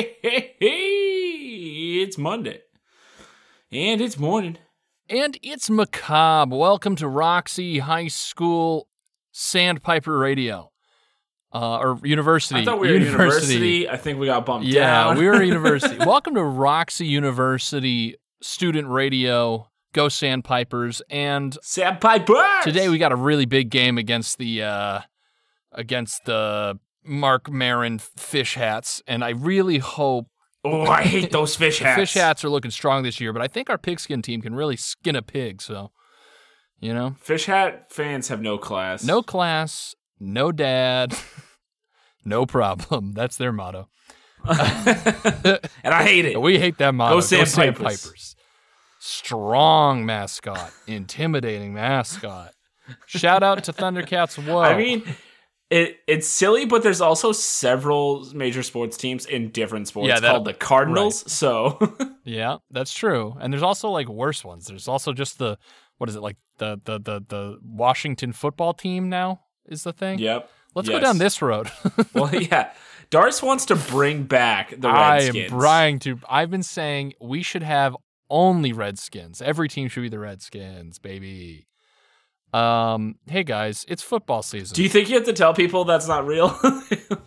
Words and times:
Hey, 0.00 0.16
hey, 0.22 0.54
hey, 0.58 2.02
it's 2.02 2.16
Monday. 2.16 2.62
And 3.70 4.00
it's 4.00 4.18
morning. 4.18 4.56
And 5.10 5.36
it's 5.42 5.68
macabre. 5.68 6.56
Welcome 6.56 6.96
to 6.96 7.06
Roxy 7.06 7.80
High 7.80 8.08
School 8.08 8.88
Sandpiper 9.32 10.16
Radio. 10.16 10.72
Uh, 11.52 11.76
or 11.80 11.98
university. 12.02 12.60
I 12.60 12.64
thought 12.64 12.80
we 12.80 12.88
were 12.88 12.94
university. 12.94 13.90
I 13.90 13.98
think 13.98 14.18
we 14.18 14.24
got 14.24 14.46
bumped 14.46 14.66
Yeah, 14.68 15.04
down. 15.04 15.18
we 15.18 15.26
were 15.26 15.42
university. 15.42 15.98
Welcome 15.98 16.34
to 16.36 16.44
Roxy 16.44 17.06
University 17.06 18.16
Student 18.40 18.88
Radio. 18.88 19.68
Go 19.92 20.08
Sandpipers. 20.08 21.02
And 21.10 21.58
Sandpipers! 21.60 22.64
today 22.64 22.88
we 22.88 22.96
got 22.96 23.12
a 23.12 23.16
really 23.16 23.44
big 23.44 23.68
game 23.68 23.98
against 23.98 24.38
the 24.38 24.62
uh, 24.62 25.00
against 25.72 26.24
the 26.24 26.78
Mark 27.04 27.50
Marin 27.50 27.98
fish 27.98 28.54
hats. 28.54 29.02
And 29.06 29.24
I 29.24 29.30
really 29.30 29.78
hope 29.78 30.26
Oh, 30.64 30.82
I 30.82 31.02
hate 31.04 31.30
those 31.30 31.56
fish 31.56 31.78
hats. 31.78 31.98
fish 31.98 32.14
hats 32.14 32.44
are 32.44 32.50
looking 32.50 32.70
strong 32.70 33.02
this 33.02 33.18
year, 33.18 33.32
but 33.32 33.40
I 33.40 33.48
think 33.48 33.70
our 33.70 33.78
pigskin 33.78 34.20
team 34.20 34.42
can 34.42 34.54
really 34.54 34.76
skin 34.76 35.16
a 35.16 35.22
pig, 35.22 35.62
so 35.62 35.90
you 36.80 36.92
know. 36.92 37.16
Fish 37.18 37.46
hat 37.46 37.90
fans 37.90 38.28
have 38.28 38.42
no 38.42 38.58
class. 38.58 39.02
No 39.02 39.22
class, 39.22 39.94
no 40.18 40.52
dad, 40.52 41.14
no 42.26 42.44
problem. 42.44 43.12
That's 43.12 43.38
their 43.38 43.52
motto. 43.52 43.88
and 44.44 45.58
I 45.84 46.02
hate 46.02 46.26
it. 46.26 46.38
We 46.38 46.58
hate 46.58 46.76
that 46.76 46.94
motto. 46.94 47.16
Go 47.16 47.20
Sandpipers. 47.20 47.54
Sandpipers. 47.54 48.36
Strong 48.98 50.04
mascot, 50.04 50.72
intimidating 50.86 51.72
mascot. 51.72 52.52
Shout 53.06 53.42
out 53.42 53.64
to 53.64 53.72
Thundercats. 53.72 54.36
Whoa. 54.46 54.58
I 54.60 54.76
mean, 54.76 55.04
it 55.70 55.98
it's 56.06 56.26
silly, 56.26 56.66
but 56.66 56.82
there's 56.82 57.00
also 57.00 57.32
several 57.32 58.26
major 58.34 58.62
sports 58.62 58.96
teams 58.96 59.24
in 59.26 59.50
different 59.50 59.88
sports 59.88 60.08
Yeah, 60.08 60.20
that- 60.20 60.30
called 60.30 60.44
the 60.44 60.54
Cardinals. 60.54 61.30
So 61.32 61.78
yeah, 62.24 62.58
that's 62.70 62.92
true. 62.92 63.36
And 63.40 63.52
there's 63.52 63.62
also 63.62 63.90
like 63.90 64.08
worse 64.08 64.44
ones. 64.44 64.66
There's 64.66 64.88
also 64.88 65.12
just 65.12 65.38
the 65.38 65.56
what 65.98 66.08
is 66.10 66.16
it 66.16 66.20
like 66.22 66.36
the 66.58 66.80
the 66.84 66.98
the 66.98 67.24
the 67.28 67.58
Washington 67.62 68.32
football 68.32 68.74
team 68.74 69.08
now 69.08 69.42
is 69.66 69.84
the 69.84 69.92
thing. 69.92 70.18
Yep. 70.18 70.50
Let's 70.74 70.88
go 70.88 71.00
down 71.00 71.18
this 71.18 71.40
road. 71.42 71.70
Well, 72.14 72.32
yeah. 72.34 72.72
Darce 73.10 73.42
wants 73.42 73.66
to 73.66 73.74
bring 73.76 74.22
back 74.24 74.72
the 74.78 74.88
I 74.88 75.16
Redskins. 75.16 75.52
am 75.52 75.58
trying 75.58 75.98
to. 76.00 76.18
I've 76.28 76.50
been 76.50 76.62
saying 76.62 77.14
we 77.20 77.42
should 77.42 77.64
have 77.64 77.96
only 78.28 78.72
Redskins. 78.72 79.42
Every 79.42 79.68
team 79.68 79.88
should 79.88 80.02
be 80.02 80.08
the 80.08 80.20
Redskins, 80.20 80.98
baby. 81.00 81.66
Um, 82.52 83.14
hey 83.26 83.44
guys, 83.44 83.84
it's 83.88 84.02
football 84.02 84.42
season. 84.42 84.74
Do 84.74 84.82
you 84.82 84.88
think 84.88 85.08
you 85.08 85.14
have 85.14 85.24
to 85.26 85.32
tell 85.32 85.54
people 85.54 85.84
that's 85.84 86.08
not 86.08 86.26
real? 86.26 86.58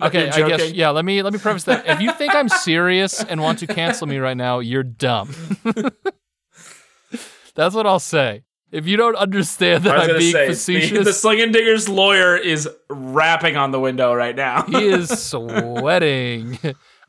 Okay, 0.01 0.29
I 0.29 0.47
guess 0.47 0.71
yeah. 0.71 0.89
Let 0.89 1.05
me 1.05 1.21
let 1.21 1.31
me 1.33 1.39
preface 1.39 1.63
that. 1.65 1.87
If 1.87 2.01
you 2.01 2.11
think 2.13 2.35
I'm 2.35 2.49
serious 2.49 3.23
and 3.23 3.41
want 3.41 3.59
to 3.59 3.67
cancel 3.67 4.05
me 4.05 4.17
right 4.17 4.35
now, 4.35 4.59
you're 4.59 4.83
dumb. 4.83 5.33
That's 7.55 7.75
what 7.75 7.85
I'll 7.85 7.99
say. 7.99 8.43
If 8.71 8.87
you 8.87 8.97
don't 8.97 9.15
understand 9.15 9.83
that 9.83 9.97
I'm 9.97 10.17
being 10.17 10.31
say 10.31 10.47
the, 10.47 10.53
facetious, 10.53 11.05
the 11.05 11.13
Sling 11.13 11.41
and 11.41 11.53
Digger's 11.53 11.87
lawyer 11.87 12.35
is 12.35 12.67
rapping 12.89 13.55
on 13.55 13.71
the 13.71 13.79
window 13.79 14.13
right 14.13 14.35
now. 14.35 14.63
he 14.63 14.87
is 14.87 15.09
sweating. 15.29 16.59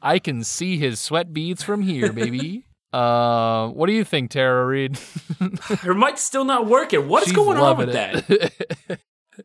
I 0.02 0.18
can 0.18 0.44
see 0.44 0.76
his 0.76 1.00
sweat 1.00 1.32
beads 1.32 1.62
from 1.62 1.82
here, 1.82 2.12
baby. 2.12 2.66
Uh, 2.94 3.68
what 3.70 3.86
do 3.88 3.92
you 3.92 4.05
think, 4.05 4.30
Tara 4.30 4.64
Reid? 4.64 4.96
Her 5.80 5.94
mic's 5.94 6.20
still 6.20 6.44
not 6.44 6.66
working. 6.66 7.08
What's 7.08 7.27
She's 7.27 7.34
going 7.34 7.58
on 7.58 7.77
with 7.77 7.88
loving 7.88 7.94
that? 7.94 8.30
it. 8.30 9.00
We 9.36 9.44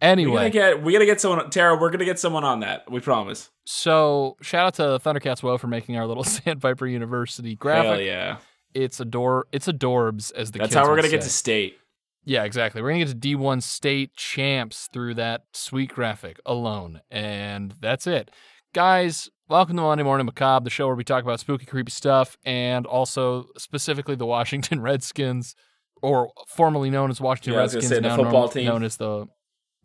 gotta 0.00 0.12
anyway, 0.12 0.50
get 0.50 0.82
we 0.82 0.92
gotta 0.92 1.06
get 1.06 1.20
someone 1.20 1.50
Tara, 1.50 1.76
we're 1.80 1.90
gonna 1.90 2.04
get 2.04 2.18
someone 2.18 2.44
on 2.44 2.60
that. 2.60 2.88
We 2.90 3.00
promise. 3.00 3.50
so 3.64 4.36
shout 4.42 4.66
out 4.66 4.74
to 4.74 4.82
Thundercats 5.02 5.42
Woe 5.42 5.58
for 5.58 5.66
making 5.66 5.96
our 5.96 6.06
little 6.06 6.24
Sandpiper 6.24 6.86
University 6.86 7.56
graphic. 7.56 7.90
Hell 7.90 8.00
yeah. 8.00 8.36
It's 8.74 9.00
ador 9.00 9.46
it's 9.50 9.66
adorbs 9.66 10.32
as 10.34 10.52
the 10.52 10.60
That's 10.60 10.74
how 10.74 10.86
we're 10.86 10.96
gonna 10.96 11.08
get 11.08 11.22
to 11.22 11.30
state. 11.30 11.78
Yeah, 12.24 12.44
exactly. 12.44 12.80
We're 12.80 12.90
gonna 12.90 13.04
get 13.04 13.20
to 13.20 13.36
D1 13.36 13.62
state 13.62 14.14
champs 14.14 14.88
through 14.92 15.14
that 15.14 15.42
sweet 15.52 15.92
graphic 15.92 16.38
alone, 16.46 17.00
and 17.10 17.74
that's 17.80 18.06
it, 18.06 18.30
guys. 18.72 19.30
Welcome 19.54 19.76
to 19.76 19.82
Monday 19.82 20.02
Morning 20.02 20.26
Macabre, 20.26 20.64
the 20.64 20.70
show 20.70 20.88
where 20.88 20.96
we 20.96 21.04
talk 21.04 21.22
about 21.22 21.38
spooky, 21.38 21.64
creepy 21.64 21.92
stuff, 21.92 22.36
and 22.44 22.86
also 22.86 23.46
specifically 23.56 24.16
the 24.16 24.26
Washington 24.26 24.80
Redskins, 24.82 25.54
or 26.02 26.32
formerly 26.48 26.90
known 26.90 27.08
as 27.08 27.20
Washington 27.20 27.52
Yeah, 27.52 27.60
I 27.60 27.62
was 27.62 27.70
gonna 27.74 27.82
Redskins, 27.82 27.88
say 27.90 28.02
the 28.02 28.08
now 28.08 28.16
football 28.16 28.40
known, 28.46 28.50
team. 28.50 28.64
known 28.64 28.82
as 28.82 28.96
the 28.96 29.28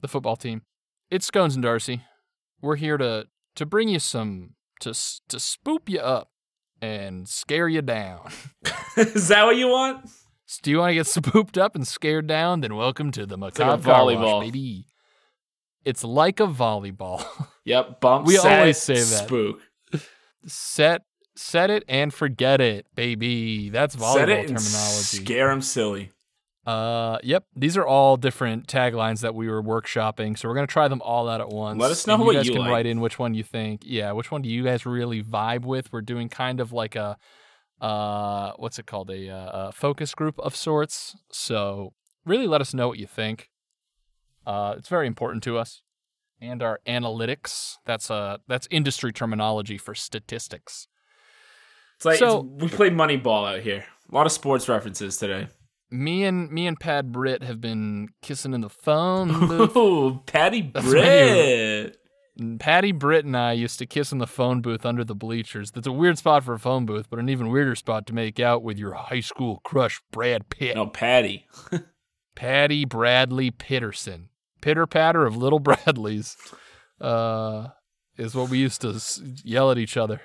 the 0.02 0.08
football 0.08 0.36
team. 0.38 0.64
It's 1.12 1.28
Scones 1.28 1.54
and 1.54 1.62
Darcy. 1.62 2.02
We're 2.64 2.78
here 2.78 2.98
to 2.98 3.28
to 3.58 3.66
bring 3.68 3.90
you 3.90 4.00
some 4.00 4.56
to 4.80 4.90
s- 4.90 5.22
to 5.30 5.38
spoop 5.38 5.88
you 5.88 6.00
up 6.00 6.32
and 6.82 7.30
scare 7.30 7.68
you 7.70 7.84
down. 7.84 8.22
is 8.98 9.28
that 9.28 9.46
what 9.46 9.56
you 9.56 9.68
want? 9.68 10.10
So 10.48 10.62
do 10.64 10.72
you 10.72 10.80
want 10.80 10.90
to 10.90 10.96
get 10.96 11.06
spooped 11.06 11.60
up 11.60 11.76
and 11.76 11.88
scared 11.88 12.26
down? 12.26 12.62
Then 12.62 12.76
welcome 12.76 13.12
to 13.12 13.28
the 13.28 13.38
like 13.38 13.56
macabre 13.60 13.88
wash, 13.88 14.00
volleyball. 14.00 14.42
baby. 14.42 14.88
It's 15.86 16.04
like 16.04 16.40
a 16.40 16.48
volleyball. 16.48 17.24
Yep, 17.70 18.02
bump. 18.02 18.26
We 18.26 18.36
set, 18.38 18.60
always 18.60 18.78
say 18.80 18.96
that. 18.96 19.26
Spook. 19.26 19.60
set 20.48 21.04
set 21.36 21.70
it 21.70 21.84
and 21.88 22.14
forget 22.14 22.60
it, 22.62 22.88
baby. 22.96 23.70
That's 23.70 23.96
volleyball 23.96 24.14
Set 24.16 24.30
it 24.30 24.42
terminology. 24.48 25.24
scare 25.24 25.52
him 25.52 25.62
silly. 25.62 26.12
uh, 26.66 27.20
yep. 27.24 27.46
These 27.56 27.78
are 27.78 27.86
all 27.86 28.18
different 28.18 28.68
taglines 28.68 29.22
that 29.22 29.36
we 29.36 29.48
were 29.48 29.62
workshopping, 29.62 30.38
so 30.38 30.50
we're 30.50 30.56
gonna 30.56 30.68
try 30.68 30.88
them 30.88 31.02
all 31.04 31.30
out 31.30 31.42
at 31.42 31.50
once. 31.50 31.80
Let 31.80 31.92
us 31.92 32.08
know 32.08 32.16
and 32.16 32.24
what 32.26 32.32
you 32.34 32.40
guys 32.40 32.48
you 32.48 32.54
can 32.54 32.62
like. 32.64 32.72
write 32.72 32.86
in 32.88 33.02
which 33.02 33.20
one 33.20 33.34
you 33.36 33.44
think. 33.44 33.84
Yeah, 33.86 34.12
which 34.14 34.32
one 34.32 34.42
do 34.42 34.50
you 34.50 34.64
guys 34.64 34.86
really 34.86 35.22
vibe 35.24 35.64
with? 35.64 35.94
We're 35.94 36.02
doing 36.02 36.28
kind 36.28 36.60
of 36.60 36.72
like 36.74 36.96
a 36.96 37.18
uh, 37.80 38.52
what's 38.58 38.78
it 38.80 38.88
called? 38.88 39.10
A, 39.12 39.30
uh, 39.30 39.68
a 39.68 39.72
focus 39.72 40.14
group 40.16 40.38
of 40.40 40.56
sorts. 40.56 41.16
So 41.32 41.94
really, 42.26 42.48
let 42.48 42.62
us 42.62 42.74
know 42.74 42.88
what 42.88 42.98
you 42.98 43.08
think. 43.08 43.50
Uh, 44.46 44.74
it's 44.78 44.90
very 44.90 45.06
important 45.08 45.44
to 45.44 45.58
us. 45.58 45.82
And 46.42 46.64
our 46.64 46.80
analytics. 46.88 47.76
That's 47.86 48.10
uh 48.10 48.38
that's 48.48 48.68
industry 48.72 49.12
terminology 49.12 49.78
for 49.78 49.94
statistics. 49.96 50.88
It's 51.98 52.06
like 52.06 52.18
So- 52.20 52.40
it's- 52.40 52.62
we 52.64 52.70
play 52.70 52.90
Moneyball 52.90 53.56
out 53.56 53.62
here. 53.62 53.86
A 54.12 54.16
lot 54.16 54.26
of 54.26 54.32
sports 54.32 54.68
references 54.70 55.18
today. 55.18 55.48
Me 55.92 56.24
and 56.24 56.52
me 56.52 56.66
and 56.68 56.80
Pat 56.80 57.12
Britt 57.12 57.44
have 57.44 57.60
been 57.60 58.10
kissing 58.22 58.54
in 58.54 58.62
the 58.62 58.70
phone 58.70 59.48
booth. 59.74 60.26
Patty 60.28 60.62
Britt. 60.62 61.98
Patty 62.60 62.94
Britt 62.94 63.26
and 63.26 63.36
I 63.36 63.52
used 63.52 63.80
to 63.80 63.86
kiss 63.86 64.14
in 64.14 64.20
the 64.20 64.28
phone 64.28 64.62
booth 64.62 64.86
under 64.86 65.04
the 65.04 65.16
bleachers. 65.16 65.72
That's 65.72 65.88
a 65.88 65.92
weird 65.92 66.18
spot 66.18 66.44
for 66.46 66.54
a 66.54 66.60
phone 66.60 66.86
booth, 66.86 67.10
but 67.10 67.20
an 67.20 67.28
even 67.28 67.50
weirder 67.50 67.76
spot 67.76 68.08
to 68.08 68.14
make 68.14 68.40
out 68.40 68.64
with 68.64 68.78
your 68.78 68.94
high 68.94 69.20
school 69.20 69.60
crush, 69.66 70.00
Brad 70.12 70.48
Pitt. 70.50 70.76
No, 70.76 70.88
Patty. 70.88 71.48
Patty 72.36 72.86
Bradley 72.86 73.52
Pitterson. 73.52 74.29
Pitter 74.62 74.86
patter 74.88 75.26
of 75.26 75.36
little 75.38 75.60
Bradleys 75.62 76.36
uh, 77.02 77.68
is 78.18 78.36
what 78.36 78.50
we 78.50 78.58
used 78.60 78.82
to 78.82 78.90
s- 78.90 79.22
yell 79.44 79.72
at 79.72 79.78
each 79.78 79.98
other. 79.98 80.22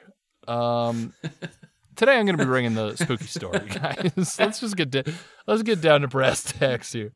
Um, 0.48 1.12
today 1.96 2.18
I'm 2.18 2.26
going 2.26 2.36
to 2.38 2.44
be 2.44 2.48
bringing 2.48 2.74
the 2.74 2.96
spooky 2.96 3.26
story, 3.26 3.60
guys. 3.68 4.36
let's 4.38 4.60
just 4.60 4.76
get 4.76 4.90
da- 4.90 5.04
let's 5.46 5.62
get 5.62 5.80
down 5.80 6.00
to 6.02 6.08
brass 6.08 6.42
tacks 6.42 6.92
here. 6.92 7.12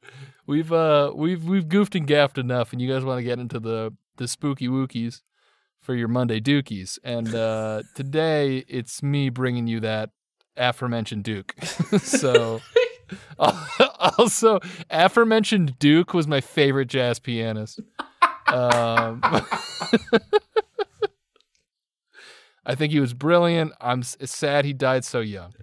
We've 0.46 0.72
uh 0.72 1.12
we've 1.14 1.44
we've 1.44 1.68
goofed 1.68 1.94
and 1.94 2.06
gaffed 2.06 2.38
enough, 2.38 2.72
and 2.72 2.80
you 2.80 2.90
guys 2.92 3.04
want 3.04 3.18
to 3.18 3.22
get 3.24 3.38
into 3.38 3.60
the 3.60 3.94
the 4.16 4.26
spooky 4.28 4.66
wookies 4.68 5.20
for 5.82 5.94
your 5.94 6.08
Monday 6.08 6.40
dookies. 6.40 6.98
And 7.04 7.34
uh, 7.34 7.82
today 7.94 8.64
it's 8.68 9.02
me 9.02 9.28
bringing 9.28 9.66
you 9.66 9.80
that 9.80 10.10
aforementioned 10.56 11.22
Duke. 11.24 11.54
so. 12.00 12.60
also, 13.38 14.60
aforementioned 14.90 15.78
Duke 15.78 16.14
was 16.14 16.26
my 16.26 16.40
favorite 16.40 16.88
jazz 16.88 17.18
pianist. 17.18 17.80
Um, 18.46 19.20
I 22.64 22.74
think 22.74 22.92
he 22.92 23.00
was 23.00 23.14
brilliant. 23.14 23.72
I'm 23.80 24.00
s- 24.00 24.16
sad 24.24 24.64
he 24.64 24.72
died 24.72 25.04
so 25.04 25.20
young. 25.20 25.54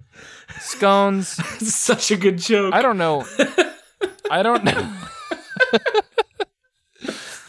Scones. 0.59 1.27
Such 1.67 2.11
a 2.11 2.17
good 2.17 2.37
joke. 2.39 2.73
I 2.73 2.81
don't 2.81 2.97
know. 2.97 3.25
I 4.31 4.41
don't 4.41 4.63
know. 4.63 4.93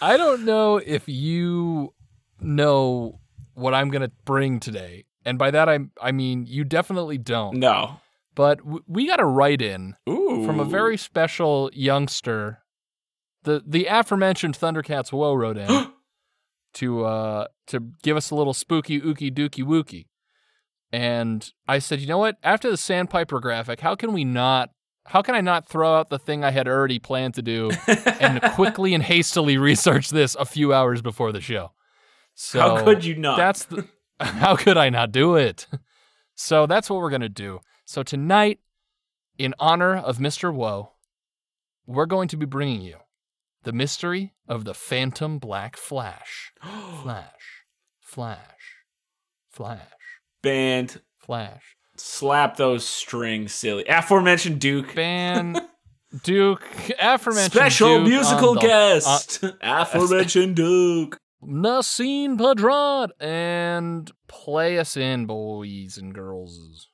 I 0.02 0.16
don't 0.18 0.44
know 0.44 0.76
if 0.76 1.08
you 1.08 1.94
know 2.40 3.18
what 3.54 3.72
I'm 3.72 3.88
gonna 3.88 4.10
bring 4.26 4.60
today, 4.60 5.06
and 5.24 5.38
by 5.38 5.50
that 5.50 5.68
I 5.70 5.78
I 6.00 6.12
mean 6.12 6.44
you 6.46 6.64
definitely 6.64 7.16
don't. 7.16 7.56
No. 7.56 7.98
But 8.36 8.58
w- 8.58 8.84
we 8.86 9.08
got 9.08 9.18
a 9.18 9.24
write 9.24 9.60
in 9.62 9.96
from 10.06 10.60
a 10.60 10.64
very 10.64 10.96
special 10.96 11.70
youngster. 11.72 12.62
The 13.42 13.64
the 13.66 13.86
aforementioned 13.86 14.56
Thundercats 14.56 15.12
Woe 15.12 15.34
wrote 15.34 15.56
in 15.56 15.90
to 16.74 17.04
uh 17.04 17.46
to 17.66 17.80
give 18.02 18.16
us 18.16 18.30
a 18.30 18.36
little 18.36 18.54
spooky 18.54 19.00
ookie 19.00 19.32
dookie 19.32 19.64
wookie. 19.64 20.06
And 20.92 21.50
I 21.66 21.80
said, 21.80 22.00
you 22.00 22.06
know 22.06 22.18
what? 22.18 22.36
After 22.44 22.70
the 22.70 22.76
Sandpiper 22.76 23.40
graphic, 23.40 23.80
how 23.80 23.96
can 23.96 24.12
we 24.12 24.24
not 24.24 24.70
how 25.06 25.22
can 25.22 25.34
I 25.34 25.40
not 25.40 25.68
throw 25.68 25.96
out 25.96 26.10
the 26.10 26.18
thing 26.18 26.44
I 26.44 26.50
had 26.50 26.68
already 26.68 26.98
planned 26.98 27.34
to 27.34 27.42
do 27.42 27.70
and 28.20 28.40
quickly 28.54 28.92
and 28.92 29.02
hastily 29.02 29.56
research 29.56 30.10
this 30.10 30.34
a 30.34 30.44
few 30.44 30.72
hours 30.74 31.00
before 31.00 31.32
the 31.32 31.40
show? 31.40 31.72
So 32.34 32.60
How 32.60 32.84
could 32.84 33.04
you 33.04 33.14
not? 33.16 33.36
that's 33.38 33.64
the 33.64 33.86
How 34.20 34.56
could 34.56 34.76
I 34.76 34.90
not 34.90 35.10
do 35.12 35.36
it? 35.36 35.66
So 36.34 36.66
that's 36.66 36.90
what 36.90 37.00
we're 37.00 37.10
going 37.10 37.22
to 37.22 37.28
do. 37.30 37.60
So 37.88 38.02
tonight, 38.02 38.58
in 39.38 39.54
honor 39.60 39.96
of 39.96 40.18
Mr. 40.18 40.52
Woe, 40.52 40.90
we're 41.86 42.06
going 42.06 42.26
to 42.28 42.36
be 42.36 42.44
bringing 42.44 42.80
you 42.82 42.96
the 43.62 43.72
mystery 43.72 44.32
of 44.48 44.64
the 44.64 44.74
Phantom 44.74 45.38
Black 45.38 45.76
Flash. 45.76 46.52
Flash, 47.02 47.62
Flash, 48.00 48.40
Flash, 49.48 49.80
Band, 50.42 51.00
Flash. 51.16 51.76
slap 51.96 52.56
those 52.56 52.84
strings, 52.84 53.52
silly. 53.52 53.84
Aforementioned 53.88 54.60
Duke. 54.60 54.92
Ban 54.96 55.56
Duke, 56.24 56.64
aforementioned 57.00 57.52
Special 57.52 57.98
Duke 58.00 58.08
musical 58.08 58.54
the- 58.54 58.60
guest. 58.62 59.44
Aforementioned 59.62 60.56
Duke. 60.56 61.18
Nasim 61.40 62.36
Pedrad, 62.36 63.10
and 63.20 64.10
play 64.26 64.76
us 64.76 64.96
in, 64.96 65.26
boys 65.26 65.96
and 65.98 66.12
girls. 66.12 66.88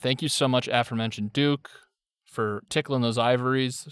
Thank 0.00 0.22
you 0.22 0.28
so 0.28 0.48
much, 0.48 0.68
aforementioned 0.68 1.32
Duke, 1.32 1.70
for 2.24 2.62
tickling 2.68 3.02
those 3.02 3.18
ivories 3.18 3.86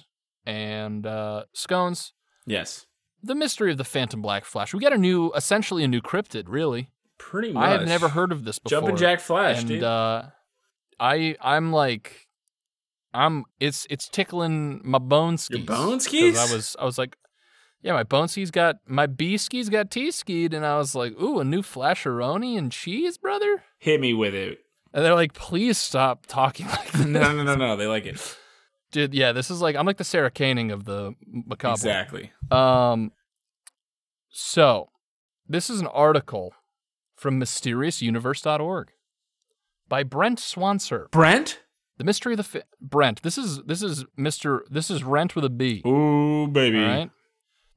and 0.46 1.06
uh, 1.06 1.44
scones. 1.52 2.14
Yes. 2.46 2.86
The 3.22 3.34
mystery 3.34 3.72
of 3.72 3.78
the 3.78 3.84
Phantom 3.84 4.22
Black 4.22 4.44
Flash. 4.44 4.72
We 4.72 4.80
got 4.80 4.92
a 4.92 4.98
new, 4.98 5.32
essentially 5.34 5.84
a 5.84 5.88
new 5.88 6.00
cryptid, 6.00 6.44
really. 6.46 6.88
Pretty 7.18 7.52
much. 7.52 7.64
I 7.64 7.70
have 7.72 7.86
never 7.86 8.08
heard 8.08 8.32
of 8.32 8.44
this 8.44 8.58
before. 8.58 8.80
Jumpin' 8.80 8.96
Jack 8.96 9.20
Flash, 9.20 9.58
and 9.58 9.68
dude. 9.68 9.82
uh, 9.82 10.22
I 11.00 11.36
I'm 11.40 11.72
like, 11.72 12.28
I'm 13.12 13.44
it's 13.58 13.88
it's 13.90 14.08
tickling 14.08 14.80
my 14.84 14.98
bone 14.98 15.36
skis. 15.36 15.58
Your 15.58 15.66
bone 15.66 15.98
skis? 15.98 16.38
I 16.38 16.54
was 16.54 16.76
I 16.78 16.84
was 16.84 16.96
like, 16.96 17.16
yeah, 17.82 17.92
my 17.92 18.04
bone 18.04 18.28
skis 18.28 18.52
got 18.52 18.76
my 18.86 19.06
B 19.06 19.36
skis 19.36 19.68
got 19.68 19.90
T 19.90 20.12
skied, 20.12 20.54
and 20.54 20.64
I 20.64 20.76
was 20.78 20.94
like, 20.94 21.20
ooh, 21.20 21.40
a 21.40 21.44
new 21.44 21.62
Flasheroni 21.62 22.56
and 22.56 22.70
cheese, 22.70 23.18
brother. 23.18 23.64
Hit 23.78 24.00
me 24.00 24.14
with 24.14 24.34
it. 24.34 24.60
And 24.92 25.04
they're 25.04 25.14
like, 25.14 25.34
please 25.34 25.78
stop 25.78 26.26
talking 26.26 26.66
like 26.68 26.90
that. 26.92 27.06
No, 27.06 27.32
no, 27.32 27.42
no, 27.42 27.54
no. 27.54 27.76
They 27.76 27.86
like 27.86 28.06
it. 28.06 28.36
Dude, 28.90 29.12
yeah, 29.14 29.32
this 29.32 29.50
is 29.50 29.60
like 29.60 29.76
I'm 29.76 29.84
like 29.86 29.98
the 29.98 30.04
Sarah 30.04 30.30
Koenig 30.30 30.70
of 30.70 30.84
the 30.84 31.14
macabre. 31.26 31.72
Exactly. 31.74 32.32
Um, 32.50 33.12
so 34.30 34.88
this 35.46 35.68
is 35.68 35.80
an 35.80 35.86
article 35.88 36.54
from 37.14 37.38
mysteriousuniverse.org 37.40 38.90
by 39.88 40.02
Brent 40.04 40.38
Swancer. 40.38 41.10
Brent? 41.10 41.60
The 41.98 42.04
mystery 42.04 42.34
of 42.34 42.36
the 42.38 42.44
fi- 42.44 42.62
Brent. 42.80 43.22
This 43.22 43.36
is 43.36 43.62
this 43.64 43.82
is 43.82 44.04
Mr. 44.18 44.60
This 44.70 44.90
is 44.90 45.02
Rent 45.04 45.34
with 45.34 45.44
a 45.44 45.50
B. 45.50 45.82
Ooh, 45.86 46.46
baby. 46.46 46.78
All 46.78 46.86
right. 46.86 47.10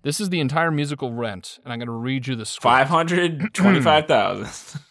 This 0.03 0.19
is 0.19 0.29
the 0.29 0.39
entire 0.39 0.71
musical 0.71 1.11
Rent, 1.13 1.59
and 1.63 1.71
I'm 1.73 1.79
going 1.79 1.87
to 1.87 1.91
read 1.91 2.25
you 2.27 2.35
the 2.35 2.45
script. 2.45 2.63
Five 2.63 2.87
hundred 2.87 3.53
twenty-five 3.53 4.07
thousand 4.07 4.81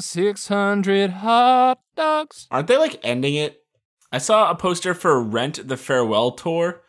six 0.00 0.48
hundred 0.48 1.10
hot 1.10 1.80
dogs. 1.96 2.46
Aren't 2.50 2.68
they 2.68 2.76
like 2.76 3.00
ending 3.02 3.34
it? 3.34 3.62
I 4.12 4.18
saw 4.18 4.50
a 4.50 4.54
poster 4.54 4.94
for 4.94 5.22
Rent 5.22 5.66
the 5.68 5.76
Farewell 5.76 6.32
Tour, 6.32 6.82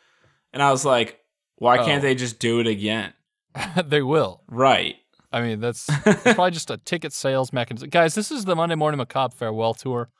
and 0.53 0.61
I 0.61 0.71
was 0.71 0.83
like, 0.85 1.19
why 1.57 1.77
can't 1.77 1.99
Oh. 2.03 2.07
they 2.07 2.15
just 2.15 2.39
do 2.39 2.59
it 2.59 2.67
again? 2.67 3.13
they 3.85 4.01
will. 4.01 4.43
Right. 4.47 4.95
I 5.31 5.41
mean, 5.41 5.59
that's, 5.61 5.85
probably 6.23 6.51
just 6.51 6.69
a 6.71 6.77
ticket 6.77 7.13
sales 7.13 7.53
mechanism. 7.53 7.89
Guys, 7.89 8.15
this 8.15 8.31
is 8.31 8.43
the 8.45 8.55
Monday 8.55 8.75
Morning 8.75 8.97
Macabre 8.97 9.35
farewell 9.35 9.73
tour. 9.73 10.09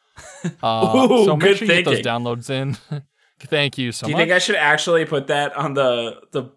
Uh, 0.61 1.07
Ooh, 1.11 1.25
so 1.25 1.35
make 1.35 1.39
good 1.41 1.57
sure 1.57 1.67
you 1.67 1.73
get 1.73 1.85
those 1.85 2.01
downloads 2.01 2.49
in. 2.49 2.77
Thank 3.39 3.77
you 3.77 3.91
so 3.91 4.05
Do 4.05 4.11
you 4.11 4.15
much. 4.17 4.21
think 4.23 4.31
I 4.33 4.39
should 4.39 4.55
actually 4.55 5.05
put 5.05 5.27
that 5.27 5.55
on 5.55 5.73
the 5.73 6.21
the? 6.31 6.51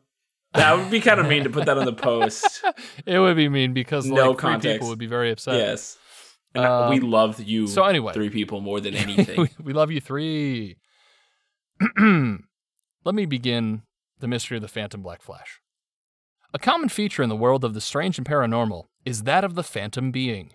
That 0.55 0.79
would 0.79 0.91
be 0.91 1.01
kind 1.01 1.19
of 1.21 1.27
mean 1.27 1.45
to 1.45 1.51
put 1.51 1.67
that 1.67 1.77
on 1.79 1.85
the 1.85 1.93
post. 1.93 2.65
it 3.07 3.19
would 3.19 3.37
be 3.37 3.49
mean 3.49 3.73
because 3.75 4.07
No 4.07 4.31
like 4.31 4.41
three 4.63 4.73
people 4.73 4.89
would 4.89 4.99
be 4.99 5.07
very 5.07 5.31
upset. 5.33 5.57
yes. 5.57 5.99
And 6.55 6.65
I- 6.65 6.89
we 6.91 7.01
Um, 7.01 7.11
love 7.11 7.41
you. 7.41 7.67
so 7.67 7.83
anyway. 7.85 8.13
three 8.13 8.31
people 8.31 8.61
more 8.61 8.81
than 8.81 8.95
anything. 9.05 9.41
we, 9.41 9.49
we 9.63 9.73
love 9.73 9.91
you 9.91 10.01
three. 10.01 10.77
Let 11.99 13.15
me 13.15 13.27
begin 13.27 13.83
the 14.21 14.29
mystery 14.29 14.57
of 14.57 14.63
the 14.63 14.69
Phantom 14.69 15.03
Black 15.03 15.23
Flash. 15.23 15.61
A 16.53 16.59
common 16.59 16.89
feature 16.89 17.23
in 17.23 17.29
the 17.29 17.37
world 17.37 17.65
of 17.65 17.75
the 17.75 17.81
strange 17.81 18.17
and 18.17 18.27
paranormal 18.27 18.85
is 19.05 19.25
that 19.25 19.43
of 19.45 19.57
the 19.57 19.65
phantom 19.65 20.11
being. 20.13 20.53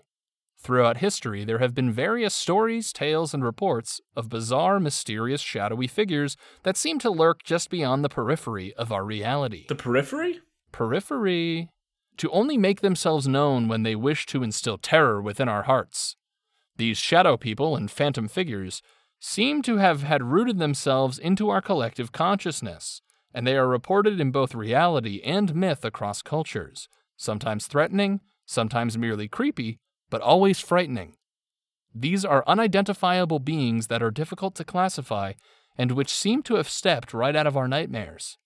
Throughout 0.62 0.98
history, 0.98 1.44
there 1.44 1.58
have 1.58 1.74
been 1.74 1.90
various 1.90 2.34
stories, 2.34 2.92
tales, 2.92 3.32
and 3.32 3.42
reports 3.42 4.00
of 4.14 4.28
bizarre, 4.28 4.78
mysterious, 4.78 5.40
shadowy 5.40 5.86
figures 5.86 6.36
that 6.64 6.76
seem 6.76 6.98
to 6.98 7.10
lurk 7.10 7.42
just 7.42 7.70
beyond 7.70 8.04
the 8.04 8.10
periphery 8.10 8.74
of 8.74 8.92
our 8.92 9.04
reality. 9.04 9.64
the 9.68 9.74
periphery? 9.74 10.40
periphery 10.70 11.70
to 12.18 12.30
only 12.30 12.58
make 12.58 12.82
themselves 12.82 13.26
known 13.26 13.68
when 13.68 13.82
they 13.82 13.96
wish 13.96 14.26
to 14.26 14.42
instill 14.42 14.76
terror 14.76 15.22
within 15.22 15.48
our 15.48 15.62
hearts. 15.62 16.16
These 16.76 16.98
shadow 16.98 17.38
people 17.38 17.74
and 17.74 17.90
phantom 17.90 18.28
figures 18.28 18.82
seem 19.18 19.62
to 19.62 19.78
have 19.78 20.02
had 20.02 20.22
rooted 20.22 20.58
themselves 20.58 21.18
into 21.18 21.48
our 21.48 21.62
collective 21.62 22.12
consciousness, 22.12 23.00
and 23.32 23.46
they 23.46 23.56
are 23.56 23.66
reported 23.66 24.20
in 24.20 24.30
both 24.30 24.54
reality 24.54 25.22
and 25.24 25.54
myth 25.54 25.84
across 25.84 26.20
cultures, 26.20 26.88
sometimes 27.16 27.66
threatening, 27.66 28.20
sometimes 28.44 28.98
merely 28.98 29.28
creepy, 29.28 29.78
but 30.10 30.20
always 30.20 30.60
frightening. 30.60 31.14
These 31.94 32.24
are 32.24 32.44
unidentifiable 32.46 33.38
beings 33.38 33.86
that 33.86 34.02
are 34.02 34.10
difficult 34.10 34.54
to 34.56 34.64
classify 34.64 35.32
and 35.78 35.92
which 35.92 36.12
seem 36.12 36.42
to 36.42 36.56
have 36.56 36.68
stepped 36.68 37.14
right 37.14 37.34
out 37.34 37.46
of 37.46 37.56
our 37.56 37.66
nightmares. 37.66 38.36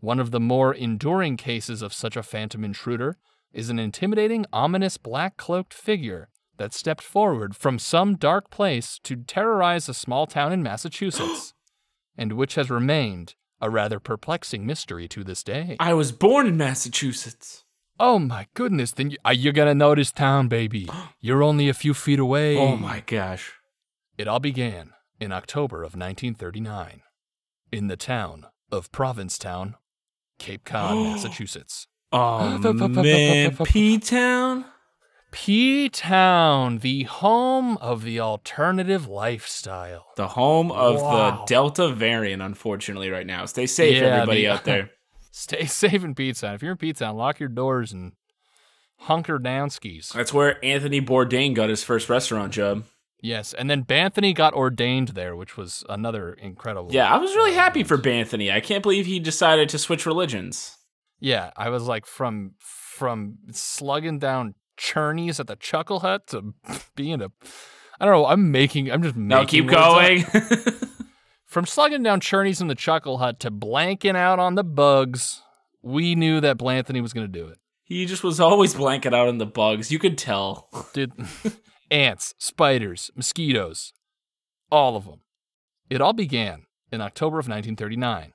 One 0.00 0.20
of 0.20 0.30
the 0.30 0.40
more 0.40 0.72
enduring 0.72 1.36
cases 1.36 1.82
of 1.82 1.92
such 1.92 2.16
a 2.16 2.22
phantom 2.22 2.64
intruder 2.64 3.18
is 3.52 3.68
an 3.68 3.78
intimidating, 3.78 4.46
ominous 4.52 4.96
black 4.96 5.36
cloaked 5.36 5.74
figure 5.74 6.28
that 6.56 6.72
stepped 6.72 7.02
forward 7.02 7.56
from 7.56 7.78
some 7.78 8.16
dark 8.16 8.50
place 8.50 9.00
to 9.04 9.16
terrorize 9.16 9.88
a 9.88 9.94
small 9.94 10.26
town 10.26 10.52
in 10.52 10.62
Massachusetts, 10.62 11.54
and 12.16 12.32
which 12.34 12.54
has 12.54 12.70
remained 12.70 13.34
a 13.60 13.70
rather 13.70 13.98
perplexing 13.98 14.64
mystery 14.64 15.08
to 15.08 15.24
this 15.24 15.42
day. 15.42 15.76
I 15.80 15.94
was 15.94 16.12
born 16.12 16.46
in 16.46 16.56
Massachusetts. 16.56 17.64
Oh 18.00 18.18
my 18.18 18.46
goodness, 18.54 18.92
then 18.92 19.10
you, 19.10 19.16
uh, 19.26 19.30
you're 19.30 19.52
gonna 19.52 19.74
know 19.74 19.94
this 19.94 20.12
town, 20.12 20.48
baby. 20.48 20.88
You're 21.20 21.42
only 21.42 21.68
a 21.68 21.74
few 21.74 21.94
feet 21.94 22.18
away. 22.20 22.56
Oh 22.56 22.76
my 22.76 23.02
gosh. 23.06 23.52
It 24.16 24.28
all 24.28 24.38
began 24.40 24.92
in 25.20 25.32
October 25.32 25.78
of 25.78 25.94
1939 25.96 27.02
in 27.72 27.88
the 27.88 27.96
town 27.96 28.46
of 28.70 28.90
Provincetown, 28.92 29.74
Cape 30.38 30.64
Cod, 30.64 30.94
Massachusetts. 31.12 31.86
Oh 32.12 32.58
man, 32.88 33.56
P 33.64 33.98
Town. 33.98 34.64
P 35.30 35.88
Town, 35.90 36.78
the 36.78 37.02
home 37.02 37.76
of 37.78 38.02
the 38.02 38.18
alternative 38.20 39.06
lifestyle. 39.08 40.06
The 40.16 40.28
home 40.28 40.70
of 40.72 41.02
Wow. 41.02 41.10
the 41.40 41.44
Delta 41.46 41.88
variant, 41.90 42.40
unfortunately, 42.42 43.10
right 43.10 43.26
now. 43.26 43.44
Stay 43.44 43.66
safe, 43.66 43.96
Yeah, 43.96 44.08
everybody 44.20 44.42
the- 44.42 44.48
out 44.48 44.64
there. 44.64 44.90
Stay 45.38 45.64
safe 45.66 46.02
in 46.02 46.14
P 46.14 46.32
Town. 46.32 46.54
If 46.54 46.62
you're 46.62 46.72
in 46.72 46.78
P 46.78 46.92
Town, 46.92 47.16
lock 47.16 47.38
your 47.38 47.48
doors 47.48 47.92
and 47.92 48.12
hunker 48.98 49.38
down 49.38 49.70
skis. 49.70 50.10
That's 50.12 50.34
where 50.34 50.62
Anthony 50.64 51.00
Bourdain 51.00 51.54
got 51.54 51.68
his 51.68 51.84
first 51.84 52.08
restaurant 52.08 52.52
job. 52.52 52.84
Yes, 53.20 53.52
and 53.52 53.70
then 53.70 53.84
Banthony 53.84 54.34
got 54.34 54.54
ordained 54.54 55.08
there, 55.08 55.34
which 55.36 55.56
was 55.56 55.84
another 55.88 56.32
incredible. 56.32 56.92
Yeah, 56.92 57.12
I 57.12 57.18
was 57.18 57.34
really 57.34 57.52
uh, 57.52 57.60
happy 57.60 57.84
for 57.84 57.96
Banthony. 57.96 58.52
I 58.52 58.60
can't 58.60 58.82
believe 58.82 59.06
he 59.06 59.20
decided 59.20 59.68
to 59.70 59.78
switch 59.78 60.06
religions. 60.06 60.76
Yeah, 61.20 61.50
I 61.56 61.68
was 61.68 61.84
like 61.84 62.06
from 62.06 62.54
from 62.58 63.38
slugging 63.52 64.18
down 64.18 64.54
churneys 64.76 65.38
at 65.38 65.46
the 65.46 65.56
Chuckle 65.56 66.00
Hut 66.00 66.26
to 66.28 66.54
being 66.96 67.22
a. 67.22 67.30
I 68.00 68.04
don't 68.04 68.14
know. 68.14 68.26
I'm 68.26 68.50
making. 68.50 68.90
I'm 68.90 69.02
just 69.02 69.16
No, 69.16 69.44
keep 69.46 69.68
going. 69.68 70.24
From 71.48 71.64
slugging 71.64 72.02
down 72.02 72.20
churneys 72.20 72.60
in 72.60 72.68
the 72.68 72.74
Chuckle 72.74 73.18
Hut 73.18 73.40
to 73.40 73.50
blanking 73.50 74.14
out 74.14 74.38
on 74.38 74.54
the 74.54 74.62
bugs, 74.62 75.40
we 75.80 76.14
knew 76.14 76.42
that 76.42 76.58
Blanthony 76.58 77.00
was 77.00 77.14
going 77.14 77.26
to 77.26 77.32
do 77.32 77.48
it. 77.48 77.56
he 77.84 78.04
just 78.04 78.22
was 78.22 78.38
always 78.38 78.74
blanking 78.74 79.14
out 79.14 79.28
on 79.28 79.38
the 79.38 79.46
bugs. 79.46 79.90
You 79.90 79.98
could 79.98 80.18
tell. 80.18 80.68
Dude, 80.92 81.12
ants, 81.90 82.34
spiders, 82.38 83.10
mosquitoes, 83.16 83.94
all 84.70 84.94
of 84.94 85.06
them. 85.06 85.20
It 85.88 86.02
all 86.02 86.12
began 86.12 86.66
in 86.92 87.00
October 87.00 87.38
of 87.38 87.48
1939 87.48 88.34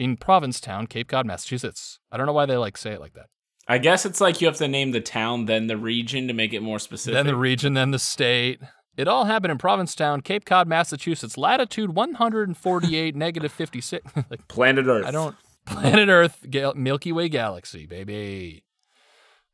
in 0.00 0.16
Provincetown, 0.16 0.88
Cape 0.88 1.06
Cod, 1.06 1.26
Massachusetts. 1.26 2.00
I 2.10 2.16
don't 2.16 2.26
know 2.26 2.32
why 2.32 2.46
they 2.46 2.56
like 2.56 2.76
say 2.76 2.90
it 2.92 3.00
like 3.00 3.14
that. 3.14 3.26
I 3.68 3.78
guess 3.78 4.04
it's 4.04 4.20
like 4.20 4.40
you 4.40 4.48
have 4.48 4.56
to 4.56 4.66
name 4.66 4.90
the 4.90 5.00
town, 5.00 5.44
then 5.44 5.68
the 5.68 5.76
region 5.76 6.26
to 6.26 6.34
make 6.34 6.52
it 6.52 6.60
more 6.62 6.80
specific. 6.80 7.14
Then 7.14 7.26
the 7.26 7.36
region, 7.36 7.74
then 7.74 7.92
the 7.92 7.98
state. 8.00 8.60
It 8.98 9.06
all 9.06 9.26
happened 9.26 9.52
in 9.52 9.58
Provincetown, 9.58 10.22
Cape 10.22 10.44
Cod, 10.44 10.66
Massachusetts, 10.66 11.38
latitude 11.38 11.94
148, 11.94 13.14
negative 13.16 13.52
56. 13.52 14.12
like, 14.30 14.48
Planet 14.48 14.86
Earth. 14.86 15.06
I 15.06 15.12
don't. 15.12 15.36
Planet 15.66 16.08
Earth, 16.08 16.44
Gal- 16.50 16.74
Milky 16.74 17.12
Way 17.12 17.28
galaxy, 17.28 17.86
baby. 17.86 18.64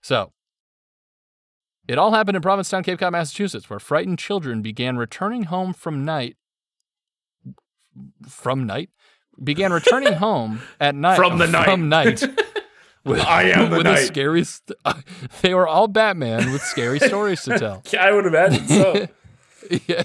So, 0.01 0.33
it 1.87 1.99
all 1.99 2.13
happened 2.13 2.37
in 2.37 2.43
Provincetown, 2.43 2.83
Cape 2.85 2.99
Cod, 2.99 3.13
Massachusetts, 3.13 3.69
where 3.69 3.79
frightened 3.79 4.19
children 4.19 4.63
began 4.63 4.97
returning 4.97 5.45
home 5.45 5.75
from 5.75 6.07
night. 6.07 6.37
From 8.27 8.65
night? 8.65 8.89
Began 9.43 9.75
returning 9.75 10.15
home 10.15 10.63
at 10.81 10.95
night. 10.95 11.17
From 11.17 11.37
the 11.37 11.49
night. 11.49 11.65
From 11.67 11.89
night. 11.91 12.25
With, 13.05 13.21
I 13.21 13.51
am 13.51 13.69
the 13.69 13.77
with 13.77 13.85
night. 13.85 14.07
scariest. 14.07 14.73
they 15.43 15.53
were 15.53 15.69
all 15.69 15.87
Batman 15.89 16.51
with 16.51 16.63
scary 16.63 16.99
stories 16.99 17.43
to 17.43 17.59
tell. 17.59 17.83
I 18.01 18.11
would 18.11 18.25
imagine 18.25 18.67
so. 18.67 19.09
Yeah. 19.87 20.03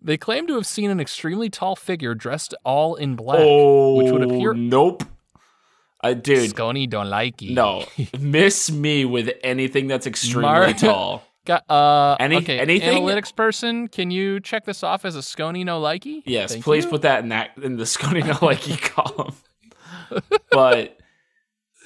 They 0.00 0.16
claim 0.16 0.46
to 0.46 0.54
have 0.54 0.66
seen 0.66 0.90
an 0.90 1.00
extremely 1.00 1.50
tall 1.50 1.74
figure 1.74 2.14
dressed 2.14 2.54
all 2.64 2.94
in 2.94 3.16
black, 3.16 3.38
oh, 3.40 3.94
which 3.96 4.12
would 4.12 4.22
appear. 4.22 4.54
Nope. 4.54 5.02
I 6.00 6.14
dude, 6.14 6.54
Scony 6.54 6.88
don't 6.88 7.10
like 7.10 7.42
you. 7.42 7.54
no. 7.54 7.84
Miss 8.20 8.70
me 8.70 9.04
with 9.04 9.30
anything 9.42 9.88
that's 9.88 10.06
extremely 10.06 10.42
Mar- 10.42 10.72
tall. 10.74 11.24
Got, 11.44 11.68
uh, 11.68 12.14
Any- 12.20 12.36
okay, 12.36 12.60
anything? 12.60 13.02
analytics 13.02 13.34
person, 13.34 13.88
can 13.88 14.10
you 14.12 14.38
check 14.38 14.64
this 14.66 14.84
off 14.84 15.04
as 15.04 15.16
a 15.16 15.20
Scony 15.20 15.64
no 15.64 15.80
likey? 15.80 16.22
Yes, 16.26 16.52
Thank 16.52 16.62
please 16.64 16.84
you. 16.84 16.90
put 16.90 17.02
that 17.02 17.22
in 17.24 17.30
that 17.30 17.58
in 17.60 17.76
the 17.76 17.84
Scony 17.84 18.24
no 18.24 18.34
likey 18.34 18.80
column. 18.80 19.34
but 20.52 20.96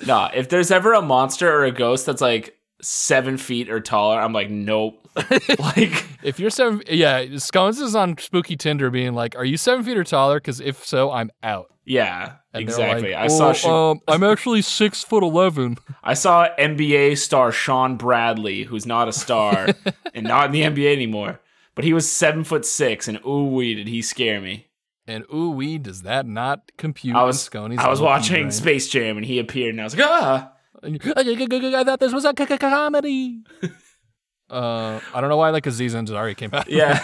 nah, 0.06 0.30
if 0.34 0.48
there's 0.48 0.70
ever 0.70 0.92
a 0.92 1.00
monster 1.02 1.50
or 1.50 1.64
a 1.64 1.70
ghost 1.70 2.04
that's 2.06 2.20
like 2.20 2.56
seven 2.82 3.36
feet 3.38 3.70
or 3.70 3.80
taller, 3.80 4.20
I'm 4.20 4.32
like, 4.32 4.50
nope. 4.50 4.98
like, 5.58 6.06
If 6.22 6.38
you're 6.40 6.50
seven, 6.50 6.82
yeah, 6.88 7.24
Scones 7.38 7.80
is 7.80 7.94
on 7.94 8.16
Spooky 8.18 8.56
Tinder 8.56 8.90
being 8.90 9.12
like, 9.14 9.36
"Are 9.36 9.44
you 9.44 9.56
seven 9.56 9.84
feet 9.84 9.96
or 9.98 10.04
taller?" 10.04 10.36
Because 10.36 10.60
if 10.60 10.84
so, 10.86 11.10
I'm 11.10 11.30
out. 11.42 11.70
yeah, 11.84 12.36
And 12.54 12.62
exactly. 12.62 13.12
like, 13.12 13.20
I 13.20 13.26
saw 13.26 13.50
"Oh, 13.50 13.52
sh- 13.52 13.64
um, 13.66 14.00
I'm 14.08 14.22
actually 14.24 14.62
six 14.62 15.02
foot 15.04 15.22
eleven. 15.22 15.76
I 16.02 16.14
saw 16.14 16.48
NBA 16.58 17.18
star 17.18 17.52
Shawn 17.52 17.96
Bradley, 17.96 18.62
who's 18.62 18.86
not 18.86 19.06
a 19.08 19.12
star 19.12 19.68
and 20.14 20.26
not 20.26 20.46
in 20.46 20.52
the 20.52 20.62
NBA 20.62 20.92
anymore, 20.94 21.40
but 21.74 21.84
he 21.84 21.92
was 21.92 22.10
seven 22.10 22.42
foot 22.42 22.64
six, 22.64 23.06
and 23.06 23.18
ooh 23.26 23.44
wee, 23.48 23.74
did 23.74 23.88
he 23.88 24.00
scare 24.00 24.40
me! 24.40 24.68
And 25.06 25.24
ooh 25.34 25.50
wee, 25.50 25.76
does 25.76 26.02
that 26.02 26.24
not 26.24 26.72
compute? 26.78 27.16
I 27.16 27.24
was 27.24 27.50
I 27.54 27.88
was 27.90 28.00
watching 28.00 28.34
brain? 28.44 28.50
Space 28.50 28.88
Jam, 28.88 29.18
and 29.18 29.26
he 29.26 29.38
appeared, 29.38 29.74
and 29.74 29.80
I 29.80 29.84
was 29.84 29.94
like, 29.96 30.06
ah, 30.06 30.52
I 30.82 31.84
thought 31.84 32.00
this 32.00 32.12
was 32.12 32.24
a 32.24 32.34
c- 32.36 32.46
c- 32.46 32.58
comedy. 32.58 33.42
uh, 34.50 35.00
I 35.14 35.20
don't 35.20 35.30
know 35.30 35.36
why 35.36 35.50
like 35.50 35.66
Aziz 35.66 35.94
Ansari 35.94 36.36
came 36.36 36.50
out. 36.52 36.68
yeah. 36.68 36.98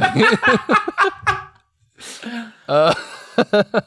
Uh, 2.68 2.94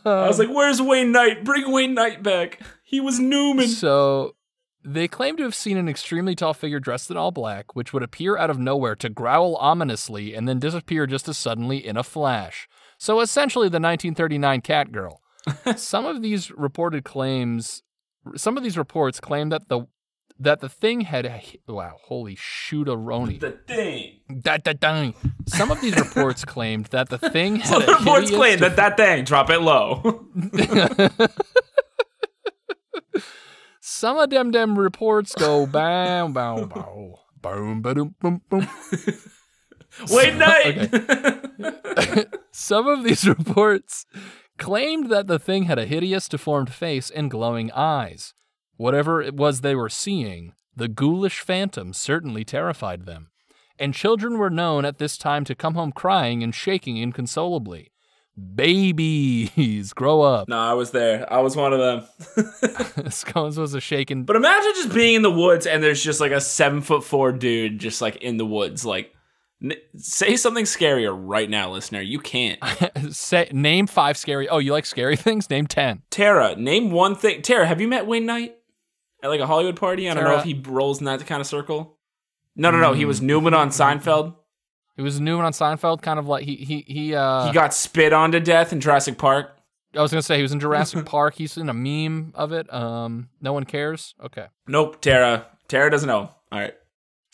I 0.05 0.27
was 0.27 0.39
like, 0.39 0.49
where's 0.49 0.81
Wayne 0.81 1.11
Knight? 1.13 1.43
Bring 1.45 1.71
Wayne 1.71 1.93
Knight 1.93 2.21
back. 2.21 2.59
He 2.83 2.99
was 2.99 3.17
Newman. 3.19 3.67
so 3.67 4.35
they 4.83 5.07
claim 5.07 5.37
to 5.37 5.43
have 5.43 5.55
seen 5.55 5.77
an 5.77 5.87
extremely 5.87 6.35
tall 6.35 6.53
figure 6.53 6.79
dressed 6.79 7.09
in 7.09 7.15
all 7.15 7.31
black, 7.31 7.75
which 7.75 7.93
would 7.93 8.03
appear 8.03 8.37
out 8.37 8.49
of 8.49 8.59
nowhere 8.59 8.95
to 8.97 9.09
growl 9.09 9.55
ominously 9.55 10.33
and 10.35 10.47
then 10.47 10.59
disappear 10.59 11.07
just 11.07 11.29
as 11.29 11.37
suddenly 11.37 11.85
in 11.85 11.95
a 11.95 12.03
flash. 12.03 12.67
So 12.97 13.21
essentially, 13.21 13.67
the 13.67 13.79
1939 13.79 14.61
cat 14.61 14.91
girl. 14.91 15.21
some 15.77 16.05
of 16.05 16.21
these 16.21 16.51
reported 16.51 17.03
claims, 17.05 17.82
some 18.35 18.57
of 18.57 18.63
these 18.63 18.77
reports 18.77 19.19
claim 19.19 19.49
that 19.49 19.67
the 19.69 19.87
that 20.39 20.59
the 20.61 20.69
thing 20.69 21.01
had 21.01 21.29
wow, 21.67 21.97
holy 22.03 22.35
shooteroni. 22.35 23.39
The 23.39 23.51
thing. 23.51 24.19
Da, 24.41 24.57
da, 24.57 24.73
da. 24.73 25.11
Some 25.47 25.71
of 25.71 25.79
these 25.81 25.95
reports 25.95 26.43
claimed 26.53 26.85
that 26.87 27.09
the 27.09 27.17
thing 27.17 27.57
had 27.57 27.67
Some 27.67 27.83
a 27.83 27.87
reports 27.97 28.29
hideous 28.29 28.31
claim 28.31 28.59
that 28.59 28.75
that 28.75 28.97
thing, 28.97 29.23
drop 29.25 29.49
it 29.49 29.59
low. 29.59 30.25
Some 33.79 34.17
of 34.17 34.29
them 34.29 34.51
them 34.51 34.77
reports 34.77 35.35
go 35.35 35.65
bam 35.65 36.33
bam 36.33 36.67
bow 36.67 37.19
boom 37.41 37.81
boom 37.81 38.15
boom 38.19 38.41
boom. 38.49 38.67
Wayne 40.09 40.37
Knight. 40.39 40.89
Some 42.51 42.87
of 42.87 43.03
these 43.03 43.27
reports 43.27 44.05
claimed 44.57 45.09
that 45.09 45.27
the 45.27 45.39
thing 45.39 45.63
had 45.63 45.79
a 45.79 45.85
hideous 45.85 46.27
deformed 46.27 46.73
face 46.73 47.09
and 47.09 47.31
glowing 47.31 47.71
eyes. 47.71 48.33
Whatever 48.77 49.21
it 49.21 49.35
was 49.35 49.61
they 49.61 49.75
were 49.75 49.89
seeing, 49.89 50.53
the 50.75 50.87
ghoulish 50.87 51.39
phantom 51.39 51.93
certainly 51.93 52.43
terrified 52.43 53.05
them. 53.05 53.29
And 53.79 53.93
children 53.93 54.37
were 54.37 54.49
known 54.49 54.85
at 54.85 54.97
this 54.97 55.17
time 55.17 55.43
to 55.45 55.55
come 55.55 55.73
home 55.73 55.91
crying 55.91 56.43
and 56.43 56.53
shaking 56.53 56.97
inconsolably. 56.97 57.91
Babies, 58.55 59.93
grow 59.93 60.21
up. 60.21 60.49
no, 60.49 60.57
I 60.57 60.73
was 60.73 60.91
there. 60.91 61.31
I 61.31 61.39
was 61.39 61.55
one 61.55 61.71
of 61.73 61.79
them. 61.79 62.07
Scones 63.11 63.57
was 63.59 63.75
a 63.75 63.81
shaken. 63.81 64.23
But 64.23 64.35
imagine 64.35 64.71
just 64.75 64.93
being 64.93 65.15
in 65.15 65.21
the 65.21 65.31
woods 65.31 65.67
and 65.67 65.83
there's 65.83 66.03
just 66.03 66.19
like 66.19 66.31
a 66.31 66.41
seven 66.41 66.81
foot 66.81 67.03
four 67.03 67.31
dude 67.31 67.77
just 67.79 68.01
like 68.01 68.15
in 68.17 68.37
the 68.37 68.45
woods. 68.45 68.85
Like, 68.85 69.12
n- 69.63 69.73
say 69.97 70.35
something 70.35 70.65
scarier 70.65 71.13
right 71.17 71.49
now, 71.49 71.71
listener. 71.71 72.01
You 72.01 72.19
can't. 72.19 72.59
Say 73.11 73.49
name 73.51 73.87
five 73.87 74.17
scary. 74.17 74.47
Oh, 74.49 74.57
you 74.59 74.71
like 74.71 74.85
scary 74.85 75.15
things? 75.27 75.49
Name 75.49 75.67
ten. 75.67 76.01
Tara, 76.09 76.55
name 76.55 76.91
one 76.91 77.15
thing. 77.15 77.41
Tara, 77.41 77.65
have 77.65 77.79
you 77.81 77.87
met 77.87 78.05
Wayne 78.07 78.25
Knight 78.25 78.55
at 79.21 79.29
like 79.29 79.39
a 79.39 79.47
Hollywood 79.47 79.75
party? 79.77 80.09
I 80.09 80.13
don't 80.13 80.23
know 80.23 80.37
if 80.37 80.43
he 80.43 80.61
rolls 80.67 80.99
in 80.99 81.05
that 81.05 81.25
kind 81.25 81.41
of 81.41 81.47
circle. 81.47 81.97
No, 82.55 82.69
no, 82.71 82.77
no. 82.79 82.93
He 82.93 83.05
was 83.05 83.21
Newman 83.21 83.53
on 83.53 83.69
Seinfeld. 83.69 84.35
It 84.95 85.01
was 85.01 85.19
Newman 85.19 85.45
on 85.45 85.53
Seinfeld, 85.53 86.01
kind 86.03 86.19
of 86.19 86.27
like 86.27 86.43
he 86.45 86.55
he 86.55 86.85
he. 86.87 87.15
Uh, 87.15 87.47
He 87.47 87.51
got 87.53 87.73
spit 87.73 88.13
on 88.13 88.31
to 88.33 88.39
death 88.39 88.71
in 88.73 88.79
Jurassic 88.79 89.17
Park. 89.17 89.57
I 89.95 90.01
was 90.01 90.11
gonna 90.11 90.21
say 90.21 90.35
he 90.37 90.41
was 90.43 90.51
in 90.51 90.59
Jurassic 90.59 91.05
Park. 91.07 91.35
He's 91.35 91.57
in 91.57 91.69
a 91.69 91.73
meme 91.73 92.31
of 92.35 92.51
it. 92.51 92.71
Um, 92.73 93.29
no 93.41 93.53
one 93.53 93.63
cares. 93.63 94.13
Okay. 94.23 94.45
Nope, 94.67 95.01
Tara. 95.01 95.47
Tara 95.67 95.89
doesn't 95.89 96.07
know. 96.07 96.29
All 96.51 96.59
right. 96.59 96.73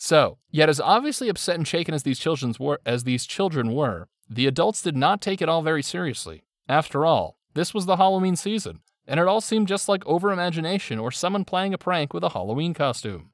So, 0.02 0.38
yet 0.50 0.70
as 0.70 0.80
obviously 0.80 1.28
upset 1.28 1.56
and 1.56 1.68
shaken 1.68 1.92
as 1.92 2.04
these 2.04 2.18
children 2.18 2.54
were, 2.58 2.80
as 2.86 3.04
these 3.04 3.26
children 3.26 3.74
were, 3.74 4.08
the 4.30 4.46
adults 4.46 4.80
did 4.80 4.96
not 4.96 5.20
take 5.20 5.42
it 5.42 5.48
all 5.50 5.60
very 5.60 5.82
seriously. 5.82 6.42
After 6.70 7.04
all, 7.04 7.36
this 7.52 7.74
was 7.74 7.84
the 7.84 7.96
Halloween 7.96 8.34
season, 8.34 8.80
and 9.06 9.20
it 9.20 9.26
all 9.26 9.42
seemed 9.42 9.68
just 9.68 9.90
like 9.90 10.02
overimagination 10.04 10.98
or 10.98 11.10
someone 11.10 11.44
playing 11.44 11.74
a 11.74 11.78
prank 11.78 12.14
with 12.14 12.24
a 12.24 12.30
Halloween 12.30 12.72
costume. 12.72 13.32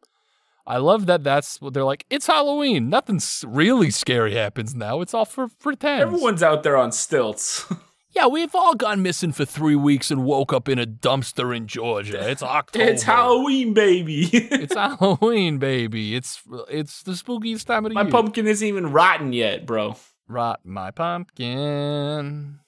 I 0.66 0.78
love 0.78 1.06
that 1.06 1.23
that's 1.23 1.61
they're 1.70 1.85
like. 1.85 2.04
It's 2.11 2.26
Halloween. 2.26 2.90
Nothing 2.90 3.20
really 3.46 3.92
scary 3.92 4.35
happens 4.35 4.75
now. 4.75 5.02
It's 5.02 5.14
all 5.14 5.25
for 5.25 5.46
pretend. 5.46 6.02
Everyone's 6.02 6.42
out 6.42 6.64
there 6.64 6.76
on 6.76 6.90
stilts. 6.90 7.64
Yeah, 8.14 8.28
we've 8.28 8.54
all 8.54 8.75
gone 8.75 9.02
missing 9.02 9.32
for 9.32 9.44
three 9.44 9.76
weeks 9.76 10.10
and 10.10 10.25
woke 10.25 10.52
up 10.52 10.68
in 10.68 10.78
a 10.78 10.86
dumpster 10.86 11.54
in 11.54 11.66
Georgia. 11.66 12.30
It's 12.30 12.42
October. 12.42 12.84
it's 12.86 13.02
Halloween, 13.02 13.75
baby. 13.75 14.28
It's 14.32 14.75
Halloween, 14.75 15.58
baby. 15.58 16.14
It's 16.14 16.40
it's 16.70 17.02
the 17.02 17.12
spookiest 17.12 17.66
time 17.66 17.84
of 17.84 17.90
the 17.90 17.94
My 17.94 18.02
year. 18.02 18.10
My 18.10 18.20
pumpkin 18.22 18.46
isn't 18.46 18.66
even 18.66 18.92
rotten 18.92 19.32
yet, 19.32 19.66
bro. 19.66 19.96
Rot 20.28 20.60
my 20.64 20.90
pumpkin. 20.90 22.60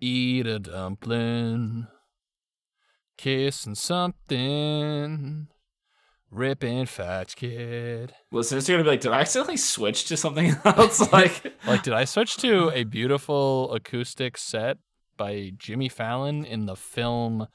Eat 0.00 0.46
a 0.46 0.58
dumpling. 0.58 1.86
Kissing 3.16 3.74
something. 3.74 5.48
Ripping 6.30 6.86
fat 6.86 7.34
kid. 7.34 8.12
Listeners 8.30 8.68
are 8.68 8.74
gonna 8.74 8.84
be 8.84 8.90
like, 8.90 9.00
did 9.00 9.10
I 9.12 9.20
accidentally 9.20 9.56
switch 9.56 10.04
to 10.06 10.16
something 10.16 10.54
else? 10.64 11.00
like, 11.12 11.52
Like, 11.66 11.82
did 11.82 11.92
I 11.92 12.04
switch 12.04 12.36
to 12.38 12.70
a 12.70 12.84
beautiful 12.84 13.72
acoustic 13.74 14.38
set 14.38 14.78
by 15.16 15.50
Jimmy 15.56 15.88
Fallon 15.88 16.44
in 16.44 16.66
the 16.66 16.76
film 16.76 17.48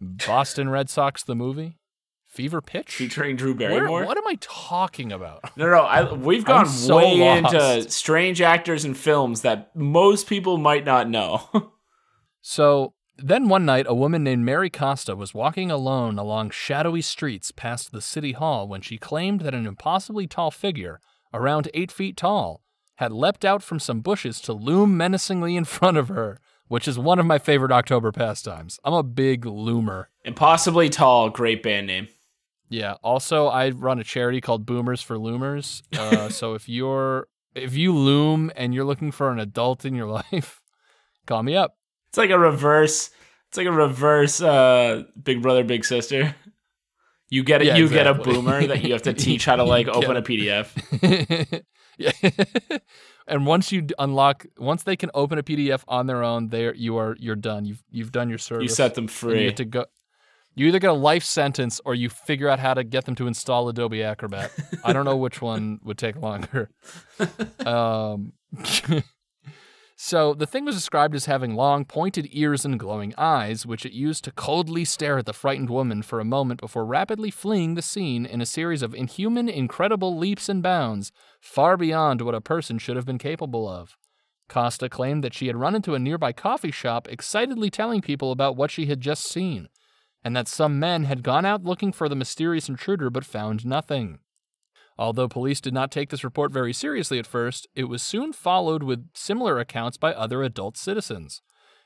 Boston 0.00 0.68
Red 0.70 0.88
Sox 0.88 1.22
the 1.22 1.34
movie? 1.34 1.78
Fever 2.26 2.60
Pitch? 2.60 2.92
featuring 2.96 3.36
Drew 3.36 3.54
Where- 3.54 3.68
Barrymore? 3.70 4.06
what 4.06 4.16
am 4.18 4.26
I 4.26 4.36
talking 4.40 5.12
about? 5.12 5.40
No, 5.56 5.70
no, 5.70 5.80
I, 5.82 6.12
we've 6.14 6.44
gone 6.44 6.66
so 6.66 6.96
way 6.96 7.16
lost. 7.18 7.54
into 7.54 7.90
strange 7.90 8.40
actors 8.42 8.84
and 8.84 8.96
films 8.96 9.42
that 9.42 9.70
most 9.76 10.26
people 10.26 10.58
might 10.58 10.84
not 10.84 11.08
know. 11.08 11.72
So 12.40 12.94
then 13.16 13.48
one 13.48 13.64
night, 13.64 13.86
a 13.88 13.94
woman 13.94 14.24
named 14.24 14.44
Mary 14.44 14.70
Costa 14.70 15.14
was 15.14 15.34
walking 15.34 15.70
alone 15.70 16.18
along 16.18 16.50
shadowy 16.50 17.00
streets 17.00 17.52
past 17.52 17.92
the 17.92 18.00
city 18.00 18.32
hall 18.32 18.66
when 18.66 18.80
she 18.80 18.98
claimed 18.98 19.40
that 19.42 19.54
an 19.54 19.66
impossibly 19.66 20.26
tall 20.26 20.50
figure, 20.50 21.00
around 21.32 21.68
eight 21.74 21.92
feet 21.92 22.16
tall, 22.16 22.62
had 22.96 23.12
leapt 23.12 23.44
out 23.44 23.62
from 23.62 23.78
some 23.78 24.00
bushes 24.00 24.40
to 24.40 24.52
loom 24.52 24.96
menacingly 24.96 25.56
in 25.56 25.64
front 25.64 25.96
of 25.96 26.08
her, 26.08 26.40
which 26.68 26.88
is 26.88 26.98
one 26.98 27.18
of 27.18 27.26
my 27.26 27.38
favorite 27.38 27.72
October 27.72 28.10
pastimes. 28.10 28.80
I'm 28.84 28.94
a 28.94 29.02
big 29.02 29.42
loomer. 29.42 30.06
Impossibly 30.24 30.88
tall, 30.88 31.30
great 31.30 31.62
band 31.62 31.86
name. 31.86 32.08
Yeah. 32.68 32.94
Also, 33.02 33.46
I 33.46 33.70
run 33.70 34.00
a 34.00 34.04
charity 34.04 34.40
called 34.40 34.66
Boomers 34.66 35.02
for 35.02 35.16
Loomers. 35.16 35.82
Uh, 35.96 36.28
so 36.30 36.54
if 36.54 36.68
you're 36.68 37.28
if 37.54 37.76
you 37.76 37.94
loom 37.94 38.50
and 38.56 38.74
you're 38.74 38.84
looking 38.84 39.12
for 39.12 39.30
an 39.30 39.38
adult 39.38 39.84
in 39.84 39.94
your 39.94 40.06
life, 40.32 40.60
call 41.26 41.42
me 41.42 41.54
up. 41.54 41.76
It's 42.14 42.18
like 42.18 42.30
a 42.30 42.38
reverse. 42.38 43.10
It's 43.48 43.58
like 43.58 43.66
a 43.66 43.72
reverse 43.72 44.40
uh, 44.40 45.02
Big 45.20 45.42
Brother 45.42 45.64
Big 45.64 45.84
Sister. 45.84 46.36
You 47.28 47.42
get 47.42 47.60
it. 47.60 47.66
Yeah, 47.66 47.76
you 47.76 47.88
get 47.88 48.06
a 48.06 48.14
boomer 48.14 48.64
that 48.68 48.84
you 48.84 48.92
have 48.92 49.02
to 49.02 49.12
teach 49.26 49.44
how 49.46 49.56
to 49.56 49.64
like 49.64 49.88
open 49.88 50.14
a- 50.16 50.20
a 50.20 50.22
PDF. 50.22 51.64
Yeah. 51.98 52.10
and 53.28 53.46
once 53.46 53.72
you 53.72 53.86
unlock, 53.98 54.46
once 54.58 54.84
they 54.84 54.94
can 54.94 55.10
open 55.14 55.38
a 55.38 55.42
PDF 55.42 55.82
on 55.88 56.06
their 56.06 56.22
own, 56.22 56.50
there 56.50 56.72
you 56.74 56.96
are. 56.98 57.16
You're 57.18 57.34
done. 57.34 57.64
You've 57.64 57.82
you've 57.90 58.12
done 58.12 58.28
your 58.28 58.38
service. 58.38 58.62
You 58.62 58.68
set 58.68 58.94
them 58.94 59.04
and 59.04 59.10
You 59.10 59.14
free. 59.16 59.44
get 59.46 59.56
to 59.56 59.64
go. 59.64 59.84
You 60.54 60.66
either 60.68 60.78
get 60.78 60.90
a 60.90 60.92
life 60.94 61.24
sentence 61.24 61.80
or 61.84 61.96
you 61.96 62.08
figure 62.10 62.48
out 62.48 62.60
how 62.60 62.74
to 62.74 62.84
get 62.84 63.06
them 63.06 63.16
to 63.16 63.26
install 63.26 63.68
Adobe 63.68 64.04
Acrobat. 64.04 64.52
I 64.84 64.92
don't 64.92 65.04
know 65.04 65.16
which 65.16 65.42
one 65.42 65.80
would 65.82 65.98
take 65.98 66.14
longer. 66.16 66.70
Um, 67.66 68.32
so 70.06 70.34
the 70.34 70.46
thing 70.46 70.66
was 70.66 70.74
described 70.74 71.14
as 71.14 71.24
having 71.24 71.54
long, 71.54 71.86
pointed 71.86 72.28
ears 72.30 72.66
and 72.66 72.78
glowing 72.78 73.14
eyes, 73.16 73.64
which 73.64 73.86
it 73.86 73.94
used 73.94 74.22
to 74.24 74.30
coldly 74.30 74.84
stare 74.84 75.16
at 75.16 75.24
the 75.24 75.32
frightened 75.32 75.70
woman 75.70 76.02
for 76.02 76.20
a 76.20 76.26
moment 76.26 76.60
before 76.60 76.84
rapidly 76.84 77.30
fleeing 77.30 77.72
the 77.72 77.80
scene 77.80 78.26
in 78.26 78.42
a 78.42 78.46
series 78.46 78.82
of 78.82 78.94
inhuman, 78.94 79.48
incredible 79.48 80.14
leaps 80.14 80.50
and 80.50 80.62
bounds, 80.62 81.10
far 81.40 81.78
beyond 81.78 82.20
what 82.20 82.34
a 82.34 82.42
person 82.42 82.76
should 82.76 82.96
have 82.96 83.06
been 83.06 83.16
capable 83.16 83.66
of. 83.66 83.96
Costa 84.46 84.90
claimed 84.90 85.24
that 85.24 85.32
she 85.32 85.46
had 85.46 85.56
run 85.56 85.74
into 85.74 85.94
a 85.94 85.98
nearby 85.98 86.32
coffee 86.32 86.70
shop, 86.70 87.08
excitedly 87.08 87.70
telling 87.70 88.02
people 88.02 88.30
about 88.30 88.56
what 88.56 88.70
she 88.70 88.84
had 88.84 89.00
just 89.00 89.24
seen, 89.24 89.70
and 90.22 90.36
that 90.36 90.48
some 90.48 90.78
men 90.78 91.04
had 91.04 91.22
gone 91.22 91.46
out 91.46 91.64
looking 91.64 91.92
for 91.92 92.10
the 92.10 92.14
mysterious 92.14 92.68
intruder 92.68 93.08
but 93.08 93.24
found 93.24 93.64
nothing. 93.64 94.18
Although 94.96 95.28
police 95.28 95.60
did 95.60 95.74
not 95.74 95.90
take 95.90 96.10
this 96.10 96.24
report 96.24 96.52
very 96.52 96.72
seriously 96.72 97.18
at 97.18 97.26
first, 97.26 97.66
it 97.74 97.84
was 97.84 98.02
soon 98.02 98.32
followed 98.32 98.82
with 98.82 99.08
similar 99.12 99.58
accounts 99.58 99.96
by 99.96 100.12
other 100.12 100.42
adult 100.42 100.76
citizens. 100.76 101.42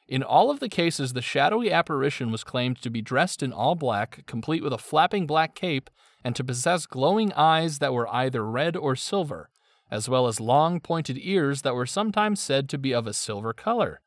In 0.07 0.23
all 0.23 0.51
of 0.51 0.61
the 0.61 0.69
cases, 0.69 1.13
the 1.13 1.23
shadowy 1.23 1.71
apparition 1.71 2.31
was 2.31 2.45
claimed 2.45 2.81
to 2.83 2.91
be 2.91 3.03
dressed 3.03 3.43
in 3.43 3.53
all 3.53 3.75
black, 3.75 4.25
complete 4.27 4.63
with 4.63 4.73
a 4.73 4.79
flapping 4.79 5.27
black 5.27 5.55
cape, 5.55 5.91
and 6.25 6.35
to 6.37 6.45
possess 6.45 6.87
glowing 6.87 7.33
eyes 7.35 7.79
that 7.79 7.93
were 7.93 8.13
either 8.15 8.45
red 8.45 8.77
or 8.77 8.97
silver, 8.97 9.51
as 9.91 10.09
well 10.09 10.27
as 10.27 10.41
long, 10.41 10.81
pointed 10.81 11.19
ears 11.21 11.63
that 11.63 11.75
were 11.75 11.87
sometimes 11.87 12.41
said 12.41 12.69
to 12.69 12.79
be 12.79 12.93
of 12.93 13.07
a 13.07 13.15
silver 13.15 13.53
color. 13.53 14.01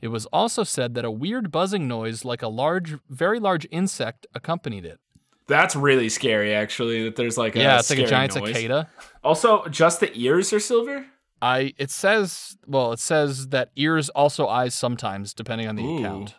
It 0.00 0.08
was 0.08 0.26
also 0.26 0.62
said 0.62 0.94
that 0.94 1.04
a 1.04 1.10
weird 1.10 1.50
buzzing 1.50 1.88
noise 1.88 2.24
like 2.24 2.42
a 2.42 2.48
large, 2.48 2.96
very 3.08 3.40
large 3.40 3.66
insect 3.70 4.26
accompanied 4.34 4.84
it. 4.84 5.00
That's 5.48 5.76
really 5.76 6.08
scary, 6.08 6.54
actually. 6.54 7.04
That 7.04 7.16
there's 7.16 7.38
like 7.38 7.56
a 7.56 7.60
yeah, 7.60 7.78
it's 7.78 7.90
like 7.90 8.00
a 8.00 8.06
giant 8.06 8.34
noise. 8.36 8.54
cicada. 8.54 8.88
Also, 9.22 9.64
just 9.68 10.00
the 10.00 10.10
ears 10.18 10.52
are 10.52 10.60
silver. 10.60 11.06
I 11.40 11.74
it 11.78 11.90
says 11.90 12.56
well, 12.66 12.92
it 12.92 12.98
says 12.98 13.48
that 13.48 13.70
ears 13.76 14.08
also 14.10 14.48
eyes 14.48 14.74
sometimes, 14.74 15.34
depending 15.34 15.68
on 15.68 15.76
the 15.76 15.84
Ooh. 15.84 15.98
account. 15.98 16.34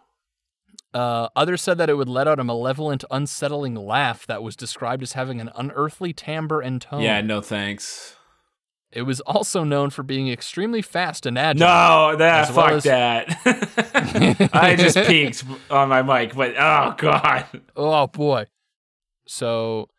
Uh, 0.93 1.29
others 1.35 1.61
said 1.61 1.77
that 1.77 1.89
it 1.89 1.93
would 1.93 2.09
let 2.09 2.27
out 2.27 2.39
a 2.39 2.43
malevolent, 2.43 3.03
unsettling 3.11 3.75
laugh 3.75 4.25
that 4.25 4.41
was 4.41 4.55
described 4.55 5.03
as 5.03 5.13
having 5.13 5.39
an 5.39 5.51
unearthly 5.55 6.11
timbre 6.13 6.59
and 6.59 6.81
tone. 6.81 7.01
Yeah, 7.01 7.21
no 7.21 7.39
thanks. 7.41 8.15
It 8.91 9.01
was 9.03 9.19
also 9.21 9.63
known 9.63 9.89
for 9.89 10.01
being 10.01 10.29
extremely 10.29 10.81
fast 10.81 11.25
and 11.25 11.37
agile. 11.37 11.67
No, 11.67 12.15
that 12.17 12.49
well 12.49 12.55
fuck 12.55 12.71
as- 12.73 12.83
that. 12.83 14.49
I 14.53 14.75
just 14.75 14.97
peeked 15.07 15.43
on 15.69 15.89
my 15.89 16.01
mic, 16.01 16.33
but 16.33 16.55
oh 16.57 16.95
god. 16.97 17.45
Oh 17.75 18.07
boy. 18.07 18.45
So, 19.27 19.89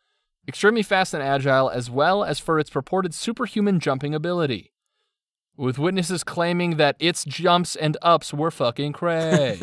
extremely 0.46 0.82
fast 0.82 1.14
and 1.14 1.22
agile, 1.22 1.68
as 1.70 1.90
well 1.90 2.24
as 2.24 2.38
for 2.38 2.58
its 2.58 2.70
purported 2.70 3.14
superhuman 3.14 3.80
jumping 3.80 4.14
ability. 4.14 4.72
With 5.56 5.78
witnesses 5.78 6.22
claiming 6.24 6.76
that 6.76 6.96
its 6.98 7.24
jumps 7.24 7.74
and 7.76 7.96
ups 8.00 8.32
were 8.32 8.50
fucking 8.50 8.92
cray. 8.92 9.60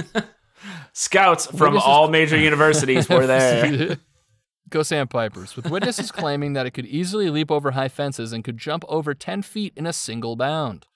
Scouts 0.93 1.47
from 1.47 1.59
Witnesses- 1.73 1.83
all 1.87 2.09
major 2.09 2.37
universities 2.37 3.09
were 3.09 3.25
there. 3.27 3.97
Go 4.69 4.81
Sandpipers. 4.81 5.55
With 5.55 5.69
witnesses 5.69 6.11
claiming 6.11 6.53
that 6.53 6.65
it 6.65 6.71
could 6.71 6.87
easily 6.87 7.29
leap 7.29 7.51
over 7.51 7.71
high 7.71 7.87
fences 7.87 8.33
and 8.33 8.43
could 8.43 8.57
jump 8.57 8.83
over 8.87 9.13
10 9.13 9.43
feet 9.43 9.73
in 9.75 9.85
a 9.85 9.93
single 9.93 10.35
bound. 10.35 10.87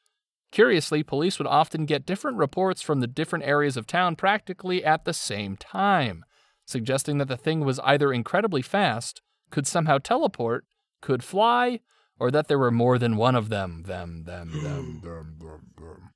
Curiously, 0.51 1.03
police 1.03 1.37
would 1.37 1.47
often 1.47 1.85
get 1.85 2.05
different 2.05 2.37
reports 2.37 2.81
from 2.81 2.99
the 2.99 3.07
different 3.07 3.45
areas 3.45 3.77
of 3.77 3.85
town 3.85 4.15
practically 4.15 4.83
at 4.83 5.05
the 5.05 5.13
same 5.13 5.55
time, 5.55 6.25
suggesting 6.69 7.17
that 7.17 7.27
the 7.27 7.37
thing 7.37 7.61
was 7.61 7.79
either 7.79 8.13
incredibly 8.13 8.61
fast, 8.61 9.21
could 9.49 9.67
somehow 9.67 9.97
teleport, 9.97 10.65
could 11.01 11.23
fly, 11.23 11.79
or 12.19 12.29
that 12.31 12.47
there 12.47 12.59
were 12.59 12.71
more 12.71 12.97
than 12.97 13.15
one 13.15 13.35
of 13.35 13.49
them. 13.49 13.83
Them, 13.83 14.23
them, 14.23 14.51
them, 14.63 15.01
them, 15.03 15.35
them, 15.39 15.61
them. 15.77 16.09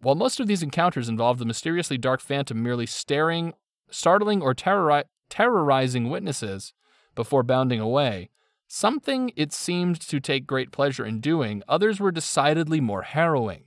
While 0.00 0.14
most 0.16 0.40
of 0.40 0.46
these 0.46 0.62
encounters 0.62 1.08
involved 1.08 1.40
the 1.40 1.44
mysteriously 1.44 1.96
dark 1.96 2.20
phantom 2.20 2.62
merely 2.62 2.86
staring, 2.86 3.54
startling, 3.90 4.42
or 4.42 4.54
terrori- 4.54 5.04
terrorizing 5.30 6.10
witnesses 6.10 6.72
before 7.14 7.42
bounding 7.42 7.78
away, 7.78 8.30
something 8.66 9.32
it 9.36 9.52
seemed 9.52 10.00
to 10.00 10.18
take 10.18 10.46
great 10.46 10.72
pleasure 10.72 11.06
in 11.06 11.20
doing, 11.20 11.62
others 11.68 12.00
were 12.00 12.10
decidedly 12.10 12.80
more 12.80 13.02
harrowing. 13.02 13.64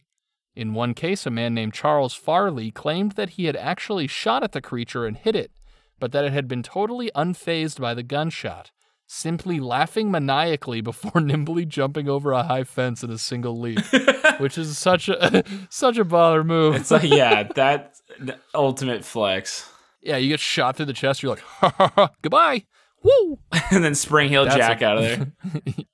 In 0.55 0.73
one 0.73 0.93
case, 0.93 1.25
a 1.25 1.31
man 1.31 1.53
named 1.53 1.73
Charles 1.73 2.13
Farley 2.13 2.71
claimed 2.71 3.13
that 3.13 3.31
he 3.31 3.45
had 3.45 3.55
actually 3.55 4.07
shot 4.07 4.43
at 4.43 4.53
the 4.53 4.61
creature 4.61 5.05
and 5.05 5.17
hit 5.17 5.35
it, 5.35 5.51
but 5.99 6.11
that 6.11 6.25
it 6.25 6.33
had 6.33 6.47
been 6.47 6.63
totally 6.63 7.11
unfazed 7.15 7.79
by 7.79 7.93
the 7.93 8.03
gunshot, 8.03 8.71
simply 9.07 9.59
laughing 9.59 10.11
maniacally 10.11 10.81
before 10.81 11.21
nimbly 11.21 11.65
jumping 11.65 12.09
over 12.09 12.31
a 12.31 12.43
high 12.43 12.63
fence 12.63 13.03
in 13.03 13.09
a 13.11 13.17
single 13.17 13.59
leap, 13.59 13.79
which 14.39 14.57
is 14.57 14.77
such 14.77 15.09
a 15.09 15.43
such 15.69 15.97
a 15.97 16.05
baller 16.05 16.45
move. 16.45 16.75
It's 16.75 16.91
like, 16.91 17.03
yeah, 17.03 17.43
that 17.55 17.95
the 18.19 18.37
ultimate 18.53 19.03
flex. 19.05 19.69
yeah, 20.01 20.17
you 20.17 20.29
get 20.29 20.39
shot 20.39 20.75
through 20.77 20.85
the 20.87 20.93
chest, 20.93 21.21
you're 21.23 21.31
like, 21.35 21.43
ha, 21.43 21.73
ha, 21.77 21.91
ha, 21.95 22.09
goodbye. 22.21 22.65
Woo! 23.03 23.37
And 23.69 23.83
then 23.83 23.93
Spring 23.93 24.29
Hill 24.29 24.45
That's 24.45 24.55
Jack 24.55 24.81
a- 24.81 24.85
out 24.87 24.97
of 24.97 25.03
there. 25.03 25.27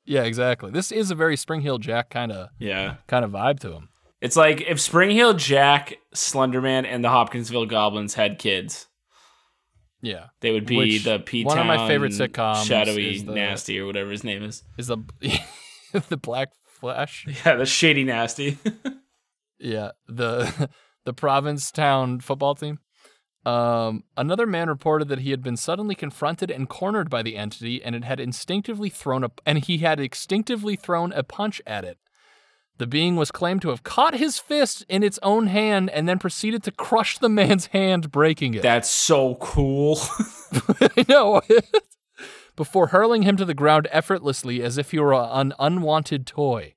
yeah, 0.06 0.24
exactly. 0.24 0.72
This 0.72 0.94
is 0.94 1.12
a 1.12 1.16
very 1.16 1.36
Spring-Heeled 1.36 1.82
Jack 1.82 2.10
kind 2.10 2.32
of 2.32 2.48
Yeah. 2.58 2.96
kind 3.08 3.26
of 3.26 3.32
vibe 3.32 3.60
to 3.62 3.74
him. 3.74 3.90
It's 4.22 4.38
like 4.38 4.62
if 4.62 4.80
Spring-Heeled 4.80 5.38
Jack, 5.38 5.96
Slenderman, 6.16 6.86
and 6.86 7.04
the 7.04 7.10
Hopkinsville 7.10 7.66
Goblins 7.66 8.14
had 8.14 8.40
kids, 8.40 8.88
Yeah. 10.02 10.28
they 10.40 10.52
would 10.52 10.66
be 10.66 10.78
Which- 10.78 11.04
the 11.04 11.20
P 11.20 11.44
one 11.46 11.58
of 11.60 11.66
my 11.66 11.88
favorite 11.88 12.12
sitcoms 12.14 12.66
Shadowy 12.66 13.20
the- 13.20 13.34
Nasty 13.34 13.80
or 13.80 13.86
whatever 13.86 14.12
his 14.12 14.24
name 14.24 14.44
is. 14.44 14.64
Is 14.78 14.88
the 14.88 14.98
the 16.10 16.18
Black 16.18 16.50
Flash? 16.80 17.28
Yeah, 17.46 17.56
the 17.56 17.66
Shady 17.66 18.04
Nasty. 18.04 18.58
Yeah, 19.64 19.92
the 20.08 20.70
the 21.06 21.14
Provincetown 21.14 22.20
football 22.20 22.56
team. 22.56 22.80
Um, 23.46 24.04
another 24.18 24.48
man 24.48 24.70
reported 24.70 25.08
that 25.10 25.20
he 25.20 25.30
had 25.32 25.44
been 25.44 25.56
suddenly 25.58 25.94
confronted 25.96 26.50
and 26.52 26.68
cornered 26.68 27.10
by 27.12 27.22
the 27.22 27.38
entity, 27.38 27.82
and 27.84 27.96
it 27.96 28.04
had 28.04 28.20
instinctively 28.20 28.90
thrown 28.90 29.24
a 29.24 29.30
and 29.46 29.60
he 29.60 29.78
had 29.80 30.00
instinctively 30.00 30.76
thrown 30.76 31.12
a 31.14 31.22
punch 31.24 31.62
at 31.68 31.84
it. 31.86 32.00
The 32.82 32.88
being 32.88 33.16
was 33.16 33.30
claimed 33.30 33.62
to 33.62 33.70
have 33.70 33.84
caught 33.84 34.16
his 34.16 34.40
fist 34.40 34.84
in 34.90 35.04
its 35.04 35.20
own 35.22 35.46
hand 35.46 35.92
and 35.92 36.10
then 36.10 36.18
proceeded 36.18 36.64
to 36.64 36.72
crush 36.72 37.20
the 37.20 37.30
man's 37.30 37.68
hand, 37.68 38.10
breaking 38.10 38.56
it. 38.56 38.64
That's 38.64 38.90
so 38.90 39.36
cool. 39.36 40.00
I 40.82 41.06
know. 41.08 41.44
Before 42.56 42.88
hurling 42.88 43.22
him 43.22 43.38
to 43.38 43.46
the 43.46 43.54
ground 43.54 43.88
effortlessly 43.92 44.64
as 44.64 44.80
if 44.80 44.90
he 44.90 45.00
were 45.00 45.14
an 45.14 45.54
unwanted 45.60 46.26
toy. 46.26 46.74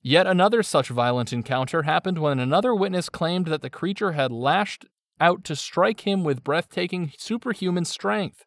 Yet 0.00 0.26
another 0.26 0.60
such 0.64 0.88
violent 0.88 1.32
encounter 1.32 1.84
happened 1.84 2.18
when 2.18 2.40
another 2.40 2.74
witness 2.74 3.08
claimed 3.08 3.46
that 3.46 3.62
the 3.62 3.70
creature 3.70 4.10
had 4.10 4.32
lashed 4.32 4.86
out 5.20 5.44
to 5.44 5.54
strike 5.54 6.00
him 6.00 6.24
with 6.24 6.42
breathtaking 6.42 7.12
superhuman 7.16 7.84
strength, 7.84 8.44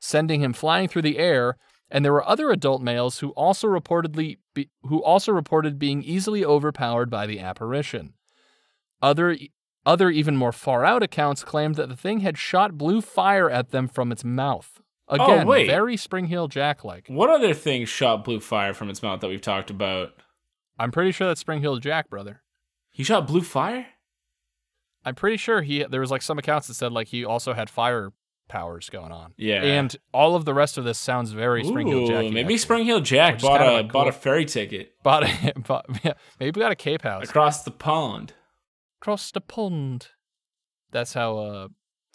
sending 0.00 0.42
him 0.42 0.52
flying 0.52 0.88
through 0.88 1.02
the 1.02 1.18
air. 1.18 1.58
And 1.90 2.04
there 2.04 2.12
were 2.12 2.28
other 2.28 2.50
adult 2.50 2.82
males 2.82 3.20
who 3.20 3.30
also 3.30 3.66
reportedly 3.68 4.36
be, 4.54 4.68
who 4.82 5.02
also 5.02 5.32
reported 5.32 5.78
being 5.78 6.02
easily 6.02 6.44
overpowered 6.44 7.10
by 7.10 7.26
the 7.26 7.40
apparition. 7.40 8.14
Other 9.00 9.36
other 9.86 10.10
even 10.10 10.36
more 10.36 10.52
far 10.52 10.84
out 10.84 11.02
accounts 11.02 11.42
claimed 11.44 11.76
that 11.76 11.88
the 11.88 11.96
thing 11.96 12.20
had 12.20 12.36
shot 12.36 12.76
blue 12.76 13.00
fire 13.00 13.48
at 13.48 13.70
them 13.70 13.88
from 13.88 14.12
its 14.12 14.22
mouth. 14.22 14.80
Oh, 15.08 15.14
Again, 15.14 15.46
wait. 15.46 15.66
very 15.66 15.96
Spring-Heeled 15.96 16.50
Jack 16.50 16.84
like. 16.84 17.06
what 17.08 17.30
other 17.30 17.54
thing 17.54 17.86
shot 17.86 18.24
blue 18.24 18.40
fire 18.40 18.74
from 18.74 18.90
its 18.90 19.02
mouth 19.02 19.20
that 19.20 19.28
we've 19.28 19.40
talked 19.40 19.70
about? 19.70 20.10
I'm 20.78 20.90
pretty 20.90 21.12
sure 21.12 21.26
that's 21.28 21.40
Spring-Heeled 21.40 21.80
Jack, 21.80 22.10
brother. 22.10 22.42
He 22.90 23.02
shot 23.02 23.26
blue 23.26 23.40
fire? 23.40 23.86
I'm 25.04 25.14
pretty 25.14 25.38
sure 25.38 25.62
he 25.62 25.84
there 25.84 26.00
was 26.00 26.10
like 26.10 26.20
some 26.20 26.38
accounts 26.38 26.66
that 26.68 26.74
said 26.74 26.92
like 26.92 27.08
he 27.08 27.24
also 27.24 27.54
had 27.54 27.70
fire 27.70 28.12
powers 28.48 28.88
going 28.90 29.12
on. 29.12 29.34
Yeah. 29.36 29.62
And 29.62 29.94
all 30.12 30.34
of 30.34 30.44
the 30.44 30.54
rest 30.54 30.78
of 30.78 30.84
this 30.84 30.98
sounds 30.98 31.32
very 31.32 31.64
Spring-Heeled 31.64 32.08
Jack. 32.08 32.32
maybe 32.32 32.56
Spring-Heeled 32.58 33.04
Jack 33.04 33.40
bought 33.40 33.60
a 33.62 33.78
a 33.78 33.82
bought 33.84 34.08
a 34.08 34.12
ferry 34.12 34.44
ticket 34.46 34.94
bought, 35.02 35.24
a, 35.24 35.52
bought 35.66 35.86
yeah, 36.04 36.14
maybe 36.40 36.58
got 36.60 36.72
a 36.72 36.76
Cape 36.76 37.02
House 37.02 37.24
across 37.28 37.62
the 37.62 37.70
pond. 37.70 38.32
across 39.00 39.30
the 39.30 39.40
pond. 39.40 40.08
That's 40.90 41.12
how. 41.14 41.38
uh 41.38 41.68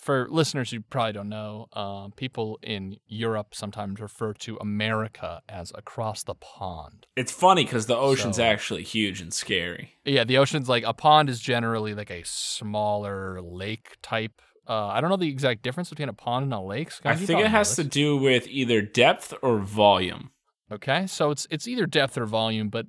For 0.04 0.28
listeners 0.30 0.72
who 0.72 0.82
probably 0.82 1.14
don't 1.14 1.30
know, 1.30 1.68
uh, 1.72 2.10
people 2.18 2.60
in 2.62 2.98
Europe 3.08 3.56
sometimes 3.56 4.02
refer 4.02 4.34
to 4.46 4.58
America 4.60 5.42
as 5.48 5.72
across 5.76 6.24
the 6.24 6.36
pond. 6.36 7.08
It's 7.16 7.32
funny 7.32 7.64
because 7.64 7.86
the 7.86 7.96
ocean's 7.96 8.36
So- 8.36 8.44
actually 8.44 8.84
huge 8.84 9.22
and 9.22 9.34
scary. 9.34 9.94
Yeah, 10.04 10.26
the 10.26 10.38
ocean's 10.40 10.68
like 10.68 10.84
a 10.86 10.94
pond 10.94 11.30
is 11.30 11.40
generally 11.40 11.94
like 11.96 12.12
a 12.12 12.24
smaller 12.26 13.42
lake 13.42 13.96
type. 14.02 14.42
Uh, 14.68 14.88
I 14.88 15.02
don't 15.02 15.10
know 15.10 15.18
the 15.18 15.30
exact 15.30 15.62
difference 15.62 15.90
between 15.90 16.10
a 16.10 16.14
pond 16.14 16.44
and 16.44 16.54
a 16.54 16.60
lake. 16.62 16.92
I 17.04 17.16
think 17.16 17.40
it 17.42 17.48
has 17.48 17.76
to 17.76 17.84
do 17.84 18.16
with 18.18 18.48
either 18.48 18.82
depth 18.82 19.34
or 19.42 19.60
volume. 19.60 20.32
Okay, 20.72 21.06
so 21.08 21.32
it's 21.32 21.46
it's 21.52 21.68
either 21.68 21.86
depth 21.86 22.18
or 22.18 22.26
volume, 22.26 22.70
but 22.70 22.88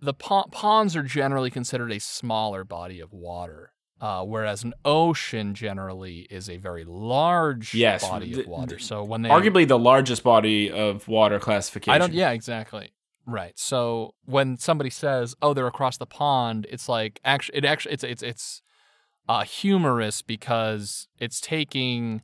the 0.00 0.12
po- 0.12 0.48
ponds 0.50 0.96
are 0.96 1.02
generally 1.04 1.50
considered 1.50 1.92
a 1.92 2.00
smaller 2.00 2.64
body 2.64 2.98
of 2.98 3.12
water, 3.12 3.72
uh, 4.00 4.24
whereas 4.24 4.64
an 4.64 4.74
ocean 4.84 5.54
generally 5.54 6.26
is 6.28 6.50
a 6.50 6.56
very 6.56 6.84
large 6.84 7.72
Yes, 7.72 8.02
body 8.02 8.32
th- 8.32 8.38
of 8.38 8.46
water. 8.48 8.78
So 8.80 9.04
when 9.04 9.22
they 9.22 9.28
Arguably 9.28 9.66
the 9.66 9.78
largest 9.78 10.24
body 10.24 10.70
of 10.70 11.06
water 11.06 11.38
classification. 11.38 11.94
I 11.94 11.98
don't. 11.98 12.12
Yeah, 12.12 12.32
exactly. 12.32 12.92
Right. 13.24 13.56
So 13.56 14.14
when 14.24 14.56
somebody 14.56 14.90
says, 14.90 15.36
"Oh, 15.40 15.54
they're 15.54 15.68
across 15.68 15.96
the 15.96 16.06
pond," 16.06 16.66
it's 16.68 16.88
like 16.88 17.20
actually, 17.24 17.58
it 17.58 17.64
actually, 17.64 17.92
it's 17.94 18.02
it's 18.04 18.22
it's 18.24 18.62
uh, 19.28 19.44
humorous 19.44 20.22
because 20.22 21.08
it's 21.18 21.40
taking 21.40 22.22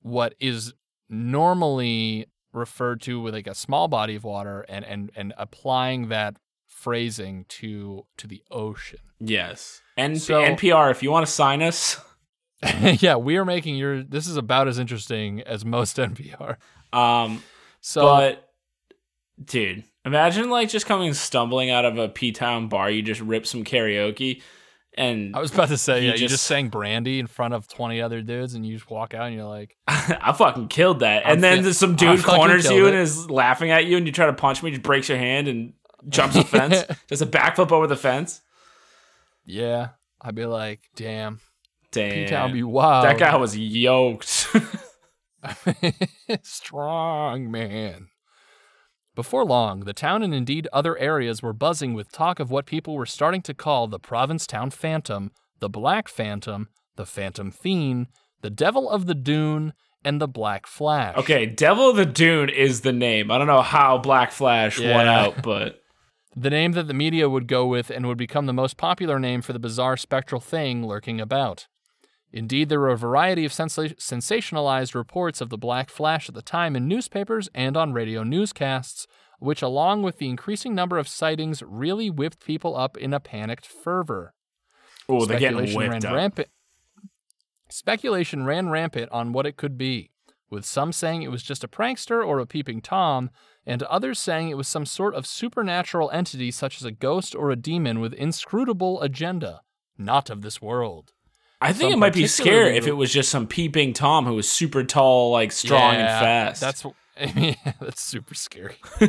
what 0.00 0.34
is 0.40 0.72
normally 1.08 2.26
referred 2.52 3.00
to 3.02 3.20
with 3.20 3.34
like 3.34 3.46
a 3.46 3.54
small 3.54 3.88
body 3.88 4.14
of 4.14 4.24
water 4.24 4.64
and 4.68 4.84
and 4.84 5.10
and 5.16 5.32
applying 5.38 6.08
that 6.08 6.36
phrasing 6.66 7.44
to 7.48 8.04
to 8.16 8.26
the 8.26 8.42
ocean. 8.50 8.98
Yes. 9.20 9.80
N- 9.96 10.16
So- 10.16 10.42
NPR, 10.42 10.90
if 10.90 11.02
you 11.02 11.10
want 11.10 11.24
to 11.26 11.32
sign 11.32 11.62
us, 11.62 12.00
yeah, 13.00 13.16
we 13.16 13.36
are 13.36 13.44
making 13.44 13.76
your. 13.76 14.02
This 14.02 14.26
is 14.26 14.36
about 14.36 14.68
as 14.68 14.78
interesting 14.78 15.40
as 15.42 15.64
most 15.64 15.96
NPR. 16.08 16.56
um, 16.92 17.42
So 17.80 18.02
but 18.04 18.48
dude, 19.42 19.84
imagine 20.04 20.50
like 20.50 20.68
just 20.68 20.86
coming 20.86 21.14
stumbling 21.14 21.70
out 21.70 21.84
of 21.84 21.98
a 21.98 22.08
P 22.08 22.32
Town 22.32 22.68
bar, 22.68 22.90
you 22.90 23.02
just 23.02 23.20
rip 23.20 23.46
some 23.46 23.64
karaoke, 23.64 24.42
and 24.98 25.34
I 25.34 25.40
was 25.40 25.52
about 25.52 25.68
to 25.68 25.78
say, 25.78 26.00
You 26.02 26.08
yeah, 26.08 26.12
you 26.14 26.18
just- 26.18 26.32
just 26.34 26.44
sang 26.44 26.68
Brandy 26.68 27.18
in 27.18 27.26
front 27.26 27.54
of 27.54 27.66
20 27.68 28.00
other 28.02 28.20
dudes 28.22 28.54
and 28.54 28.64
you 28.66 28.76
just 28.76 28.90
walk 28.90 29.14
out 29.14 29.26
and 29.28 29.34
you're 29.34 29.44
like, 29.44 29.76
I 29.88 30.32
fucking 30.36 30.68
killed 30.68 31.00
that. 31.00 31.26
I'm 31.26 31.34
And 31.34 31.42
then 31.44 31.64
fe- 31.64 31.72
some 31.72 31.96
dude 31.96 32.22
corners 32.22 32.68
you 32.70 32.86
it. 32.86 32.90
and 32.94 32.98
is 32.98 33.30
laughing 33.30 33.70
at 33.70 33.86
you, 33.86 33.96
and 33.96 34.06
you 34.06 34.12
try 34.12 34.26
to 34.26 34.32
punch 34.32 34.62
me, 34.62 34.70
just 34.70 34.82
breaks 34.82 35.08
your 35.08 35.18
hand 35.18 35.48
and 35.48 35.72
jumps 36.08 36.36
a 36.36 36.44
fence, 36.44 36.84
does 37.08 37.22
a 37.22 37.26
backflip 37.26 37.72
over 37.72 37.86
the 37.86 37.96
fence. 37.96 38.40
yeah. 39.44 39.88
I'd 40.24 40.36
be 40.36 40.44
like, 40.46 40.80
damn, 40.94 41.40
Damn, 41.90 42.12
P-Town 42.12 42.52
be 42.52 42.62
wild. 42.62 43.04
that 43.06 43.18
guy 43.18 43.34
was 43.36 43.56
yoked. 43.58 44.46
Strong 46.42 47.50
man. 47.50 48.08
Before 49.14 49.44
long, 49.44 49.80
the 49.80 49.92
town 49.92 50.22
and 50.22 50.32
indeed 50.32 50.68
other 50.72 50.96
areas 50.96 51.42
were 51.42 51.52
buzzing 51.52 51.92
with 51.92 52.10
talk 52.10 52.40
of 52.40 52.50
what 52.50 52.64
people 52.64 52.94
were 52.94 53.04
starting 53.06 53.42
to 53.42 53.52
call 53.52 53.86
the 53.86 53.98
Provincetown 53.98 54.70
Phantom, 54.70 55.30
the 55.58 55.68
Black 55.68 56.08
Phantom, 56.08 56.68
the 56.96 57.04
Phantom 57.04 57.50
Fiend, 57.50 58.06
the 58.40 58.50
Devil 58.50 58.88
of 58.88 59.06
the 59.06 59.14
Dune, 59.14 59.74
and 60.02 60.20
the 60.20 60.26
Black 60.28 60.66
Flash. 60.66 61.16
okay, 61.18 61.44
Devil 61.46 61.90
of 61.90 61.96
the 61.96 62.06
Dune 62.06 62.48
is 62.48 62.80
the 62.80 62.92
name. 62.92 63.30
I 63.30 63.38
don't 63.38 63.46
know 63.46 63.62
how 63.62 63.98
Black 63.98 64.32
Flash 64.32 64.80
won 64.80 65.06
out, 65.06 65.42
but 65.42 65.78
The 66.34 66.48
name 66.48 66.72
that 66.72 66.88
the 66.88 66.94
media 66.94 67.28
would 67.28 67.46
go 67.46 67.66
with 67.66 67.90
and 67.90 68.06
would 68.06 68.16
become 68.16 68.46
the 68.46 68.54
most 68.54 68.78
popular 68.78 69.18
name 69.18 69.42
for 69.42 69.52
the 69.52 69.58
bizarre 69.58 69.98
spectral 69.98 70.40
thing 70.40 70.86
lurking 70.86 71.20
about. 71.20 71.66
Indeed, 72.32 72.68
there 72.70 72.80
were 72.80 72.88
a 72.88 72.96
variety 72.96 73.44
of 73.44 73.52
sensa- 73.52 73.96
sensationalized 73.96 74.94
reports 74.94 75.40
of 75.40 75.50
the 75.50 75.58
Black 75.58 75.90
Flash 75.90 76.28
at 76.28 76.34
the 76.34 76.42
time 76.42 76.74
in 76.74 76.88
newspapers 76.88 77.48
and 77.54 77.76
on 77.76 77.92
radio 77.92 78.22
newscasts, 78.22 79.06
which, 79.38 79.60
along 79.60 80.02
with 80.02 80.18
the 80.18 80.28
increasing 80.28 80.74
number 80.74 80.96
of 80.98 81.08
sightings, 81.08 81.62
really 81.62 82.08
whipped 82.08 82.44
people 82.44 82.74
up 82.76 82.96
in 82.96 83.12
a 83.12 83.20
panicked 83.20 83.66
fervor. 83.66 84.32
oh, 85.08 85.26
they're 85.26 85.38
getting 85.38 85.58
Speculation 85.66 85.78
whipped 85.78 86.04
ran 86.04 86.06
up. 86.06 86.16
rampant. 86.16 86.48
Speculation 87.68 88.44
ran 88.44 88.68
rampant 88.68 89.10
on 89.12 89.32
what 89.32 89.46
it 89.46 89.56
could 89.56 89.76
be, 89.76 90.10
with 90.50 90.64
some 90.64 90.92
saying 90.92 91.22
it 91.22 91.30
was 91.30 91.42
just 91.42 91.64
a 91.64 91.68
prankster 91.68 92.24
or 92.26 92.38
a 92.38 92.46
peeping 92.46 92.80
Tom, 92.80 93.30
and 93.66 93.82
others 93.84 94.18
saying 94.18 94.48
it 94.48 94.56
was 94.56 94.68
some 94.68 94.86
sort 94.86 95.14
of 95.14 95.26
supernatural 95.26 96.10
entity 96.10 96.50
such 96.50 96.76
as 96.76 96.84
a 96.84 96.90
ghost 96.90 97.34
or 97.34 97.50
a 97.50 97.56
demon 97.56 98.00
with 98.00 98.12
inscrutable 98.14 99.00
agenda, 99.02 99.60
not 99.98 100.30
of 100.30 100.42
this 100.42 100.60
world. 100.60 101.12
I 101.62 101.72
think 101.72 101.92
it 101.92 101.96
might 101.96 102.12
be 102.12 102.26
scary 102.26 102.76
if 102.76 102.86
it 102.86 102.92
was 102.92 103.12
just 103.12 103.30
some 103.30 103.46
peeping 103.46 103.92
Tom 103.92 104.26
who 104.26 104.34
was 104.34 104.48
super 104.48 104.84
tall, 104.84 105.30
like 105.30 105.52
strong 105.52 105.94
and 105.94 106.08
fast. 106.08 106.60
That's 106.60 106.84
yeah, 107.36 107.54
that's 107.80 108.02
super 108.02 108.34
scary. 108.34 108.76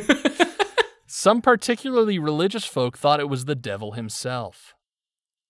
Some 1.06 1.42
particularly 1.42 2.18
religious 2.18 2.64
folk 2.64 2.98
thought 2.98 3.20
it 3.20 3.28
was 3.28 3.44
the 3.44 3.54
devil 3.54 3.92
himself. 3.92 4.74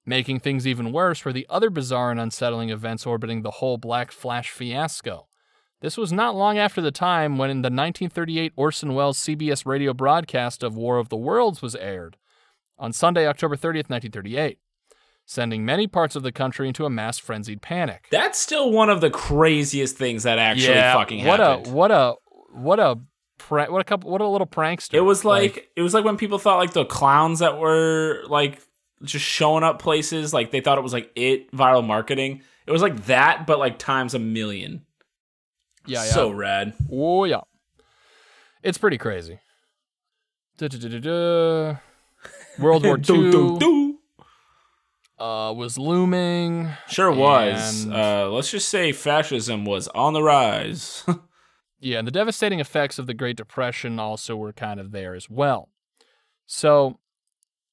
Making 0.05 0.39
things 0.39 0.67
even 0.67 0.93
worse 0.93 1.25
were 1.25 1.33
the 1.33 1.47
other 1.49 1.71
bizarre 1.71 2.11
and 2.11 2.21
unsettling 2.21 2.69
events 2.69 3.07
orbiting 3.07 3.41
the 3.41 3.51
whole 3.51 3.79
Black 3.79 4.13
Flash 4.13 4.51
fiasco. 4.51 5.27
This 5.81 5.97
was 5.97 6.13
not 6.13 6.37
long 6.37 6.59
after 6.59 6.83
the 6.83 6.91
time 6.91 7.39
when 7.39 7.49
in 7.49 7.63
the 7.63 7.69
1938 7.69 8.53
Orson 8.57 8.95
Welles 8.95 9.19
CBS 9.19 9.65
radio 9.65 9.95
broadcast 9.95 10.63
of 10.63 10.77
War 10.77 10.99
of 10.99 11.09
the 11.09 11.17
Worlds 11.17 11.63
was 11.63 11.75
aired 11.75 12.19
on 12.79 12.93
Sunday, 12.93 13.27
October 13.27 13.57
30th, 13.57 13.89
1938, 13.89 14.59
sending 15.27 15.65
many 15.65 15.87
parts 15.87 16.17
of 16.17 16.23
the 16.23 16.33
country 16.33 16.69
into 16.69 16.85
a 16.85 16.91
mass 16.91 17.19
frenzied 17.19 17.63
panic. 17.63 18.07
That's 18.11 18.39
still 18.39 18.71
one 18.71 18.91
of 18.91 19.01
the 19.01 19.11
craziest 19.11 19.97
things 19.97 20.25
that 20.25 20.39
actually 20.39 20.75
fucking 20.75 21.25
what 21.25 21.41
happened. 21.41 21.73
What 21.75 21.91
a 21.91 22.15
what 22.55 22.79
a 22.79 22.79
what 22.79 22.81
a 22.81 22.99
pra- 23.39 23.71
what 23.73 23.81
a 23.81 23.85
couple 23.85 24.11
what 24.11 24.21
a 24.21 24.29
little 24.29 24.47
prankster. 24.47 24.95
it 24.95 25.01
was 25.01 25.25
like, 25.25 25.69
it 25.77 25.83
was 25.83 25.95
like 25.95 26.05
when 26.05 26.17
people 26.17 26.39
thought 26.39 26.59
like 26.59 26.73
the 26.73 26.85
clowns 26.85 27.39
that 27.41 27.59
were 27.59 28.23
like 28.29 28.61
just 29.03 29.25
showing 29.25 29.65
up 29.65 29.79
places, 29.81 30.33
like 30.33 30.51
they 30.51 30.61
thought 30.61 30.79
it 30.79 30.83
was 30.83 30.93
like 30.93 31.11
it 31.15 31.51
viral 31.53 31.85
marketing. 31.87 32.43
It 32.67 32.71
was 32.71 32.81
like 32.83 33.07
that, 33.07 33.47
but 33.47 33.59
like 33.59 33.79
times 33.79 34.15
a 34.15 34.19
million. 34.19 34.87
yeah, 35.87 36.05
yeah. 36.05 36.11
So 36.11 36.31
rad. 36.31 36.75
oh 36.91 37.25
yeah, 37.25 37.41
it's 38.63 38.79
pretty 38.79 38.99
crazy. 38.99 39.41
World 42.59 42.85
War 42.85 42.99
II. 42.99 43.84
Uh, 45.19 45.53
was 45.57 45.79
looming. 45.79 46.71
Sure 46.89 47.13
was. 47.13 47.87
Uh, 47.87 48.31
let's 48.31 48.51
just 48.51 48.69
say 48.69 48.93
fascism 48.93 49.65
was 49.65 49.89
on 49.89 50.13
the 50.13 50.23
rise. 50.23 51.05
Yeah, 51.81 51.99
and 51.99 52.07
the 52.09 52.13
devastating 52.13 52.61
effects 52.61 52.99
of 52.99 53.07
the 53.07 53.13
Great 53.13 53.37
Depression 53.37 53.99
also 53.99 54.37
were 54.37 54.55
kind 54.55 54.81
of 54.81 54.91
there 54.91 55.15
as 55.15 55.29
well. 55.29 55.69
So 56.47 56.99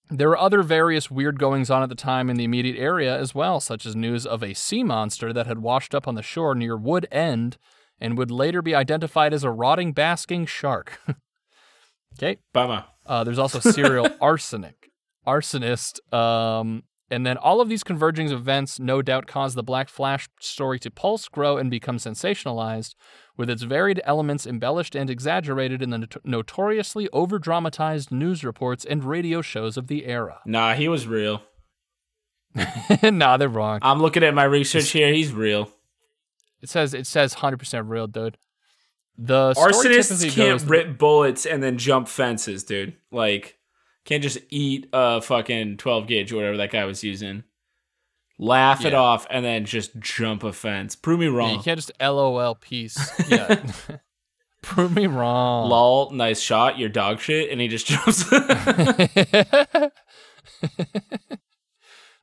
there 0.09 0.27
were 0.27 0.37
other 0.37 0.63
various 0.63 1.09
weird 1.09 1.39
goings 1.39 1.69
on 1.69 1.81
at 1.81 1.87
the 1.87 1.95
time 1.95 2.29
in 2.29 2.35
the 2.35 2.43
immediate 2.43 2.77
area 2.77 3.17
as 3.17 3.33
well, 3.33 3.61
such 3.61 3.85
as 3.85 3.95
news 3.95 4.25
of 4.25 4.43
a 4.43 4.53
sea 4.53 4.83
monster 4.83 5.31
that 5.31 5.47
had 5.47 5.59
washed 5.59 5.95
up 5.95 6.09
on 6.09 6.15
the 6.15 6.21
shore 6.21 6.53
near 6.53 6.75
Wood 6.75 7.07
End 7.09 7.57
and 8.01 8.17
would 8.17 8.31
later 8.31 8.61
be 8.61 8.75
identified 8.75 9.33
as 9.33 9.45
a 9.45 9.49
rotting 9.49 9.93
basking 9.93 10.45
shark. 10.45 10.99
okay. 12.17 12.39
Bummer. 12.51 12.83
Uh, 13.05 13.23
there's 13.23 13.39
also 13.39 13.61
serial 13.61 14.09
arsenic, 14.21 14.91
arsonist, 15.25 16.01
um, 16.13 16.83
and 17.11 17.25
then 17.25 17.37
all 17.37 17.61
of 17.61 17.69
these 17.69 17.83
converging 17.83 18.31
events 18.31 18.79
no 18.79 19.01
doubt 19.01 19.27
caused 19.27 19.55
the 19.55 19.63
Black 19.63 19.89
Flash 19.89 20.27
story 20.39 20.79
to 20.79 20.89
pulse, 20.89 21.27
grow, 21.27 21.57
and 21.57 21.69
become 21.69 21.97
sensationalized, 21.97 22.95
with 23.37 23.49
its 23.49 23.63
varied 23.63 24.01
elements 24.05 24.47
embellished 24.47 24.95
and 24.95 25.09
exaggerated 25.09 25.81
in 25.81 25.89
the 25.91 25.97
not- 25.99 26.25
notoriously 26.25 27.07
over-dramatized 27.11 28.11
news 28.11 28.43
reports 28.43 28.85
and 28.85 29.03
radio 29.03 29.41
shows 29.41 29.77
of 29.77 29.87
the 29.87 30.05
era. 30.05 30.39
Nah, 30.45 30.73
he 30.73 30.87
was 30.87 31.05
real. 31.05 31.43
nah, 33.03 33.37
they're 33.37 33.47
wrong. 33.47 33.79
I'm 33.81 34.01
looking 34.01 34.23
at 34.23 34.33
my 34.33 34.43
research 34.43 34.89
here. 34.89 35.13
He's 35.13 35.31
real. 35.31 35.71
It 36.61 36.69
says 36.69 36.93
it 36.93 37.07
says 37.07 37.35
100% 37.35 37.83
real, 37.89 38.07
dude. 38.07 38.37
The 39.17 39.53
Arsonists 39.53 40.21
can't 40.33 40.59
goes- 40.59 40.65
rip 40.65 40.97
bullets 40.97 41.45
and 41.45 41.61
then 41.63 41.77
jump 41.77 42.07
fences, 42.07 42.63
dude. 42.63 42.95
Like, 43.11 43.57
can't 44.05 44.23
just 44.23 44.39
eat 44.49 44.87
a 44.93 45.21
fucking 45.21 45.77
12 45.77 46.07
gauge 46.07 46.31
or 46.31 46.37
whatever 46.37 46.57
that 46.57 46.71
guy 46.71 46.85
was 46.85 47.03
using. 47.03 47.43
Laugh 48.39 48.85
it 48.85 48.93
off 48.95 49.27
and 49.29 49.45
then 49.45 49.65
just 49.65 49.99
jump 49.99 50.43
a 50.43 50.51
fence. 50.51 50.95
Prove 50.95 51.19
me 51.19 51.27
Yeah, 51.27 51.31
wrong. 51.33 51.53
you 51.57 51.59
can't 51.61 51.77
just 51.77 51.91
LOL 52.01 52.55
peace. 52.55 52.97
Yeah. 53.29 53.63
Prove 54.63 54.95
me 54.95 55.07
wrong. 55.07 55.69
Lol, 55.69 56.11
nice 56.11 56.39
shot. 56.39 56.77
You're 56.77 56.89
dog 56.89 57.19
shit. 57.19 57.49
And 57.51 57.59
he 57.59 57.67
just 57.67 57.85
jumps. 57.87 58.23
the 58.29 59.91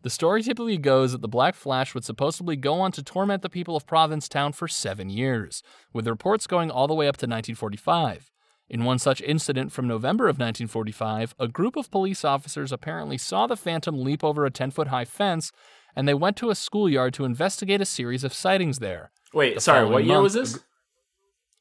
story 0.07 0.43
typically 0.43 0.79
goes 0.79 1.13
that 1.13 1.21
the 1.21 1.29
Black 1.29 1.55
Flash 1.55 1.95
would 1.95 2.05
supposedly 2.05 2.57
go 2.57 2.75
on 2.81 2.93
to 2.93 3.03
torment 3.03 3.43
the 3.43 3.49
people 3.51 3.77
of 3.77 3.87
Provincetown 3.87 4.53
for 4.53 4.69
seven 4.69 5.11
years, 5.11 5.63
with 5.93 6.07
reports 6.07 6.47
going 6.47 6.71
all 6.71 6.87
the 6.87 6.95
way 6.95 7.09
up 7.09 7.17
to 7.17 7.27
1945. 7.27 8.31
In 8.71 8.85
one 8.85 8.99
such 8.99 9.23
incident 9.23 9.73
from 9.73 9.89
November 9.89 10.25
of 10.25 10.35
1945, 10.37 11.35
a 11.39 11.49
group 11.49 11.75
of 11.77 11.91
police 11.91 12.25
officers 12.25 12.71
apparently 12.71 13.17
saw 13.17 13.47
the 13.47 13.57
Phantom 13.57 14.03
leap 14.03 14.23
over 14.23 14.45
a 14.45 14.51
10 14.51 14.71
foot 14.73 14.89
high 14.89 15.07
fence, 15.07 15.53
and 15.97 16.07
they 16.07 16.15
went 16.15 16.37
to 16.37 16.51
a 16.51 16.55
schoolyard 16.55 17.15
to 17.15 17.25
investigate 17.25 17.81
a 17.81 17.87
series 17.87 18.25
of 18.25 18.35
sightings 18.35 18.79
there. 18.79 19.11
Wait, 19.33 19.55
The 19.55 19.61
sorry. 19.61 19.87
What 19.87 20.05
year 20.05 20.15
month, 20.15 20.23
was 20.25 20.35
this? 20.35 20.53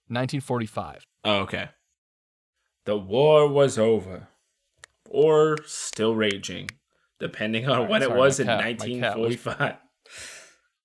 1945. 0.10 1.06
Oh, 1.24 1.36
okay. 1.40 1.70
The 2.86 2.98
war 2.98 3.48
was 3.48 3.78
over. 3.78 4.28
Or 5.10 5.58
still 5.66 6.16
raging, 6.16 6.70
depending 7.20 7.66
on 7.70 7.78
Sorry, 7.78 7.88
when 7.90 8.04
it 8.04 8.12
was 8.12 8.40
in 8.40 8.48
cat- 8.48 8.60
my 8.60 8.74
cat 8.74 9.18
was- 9.18 9.38
1945. 9.46 9.78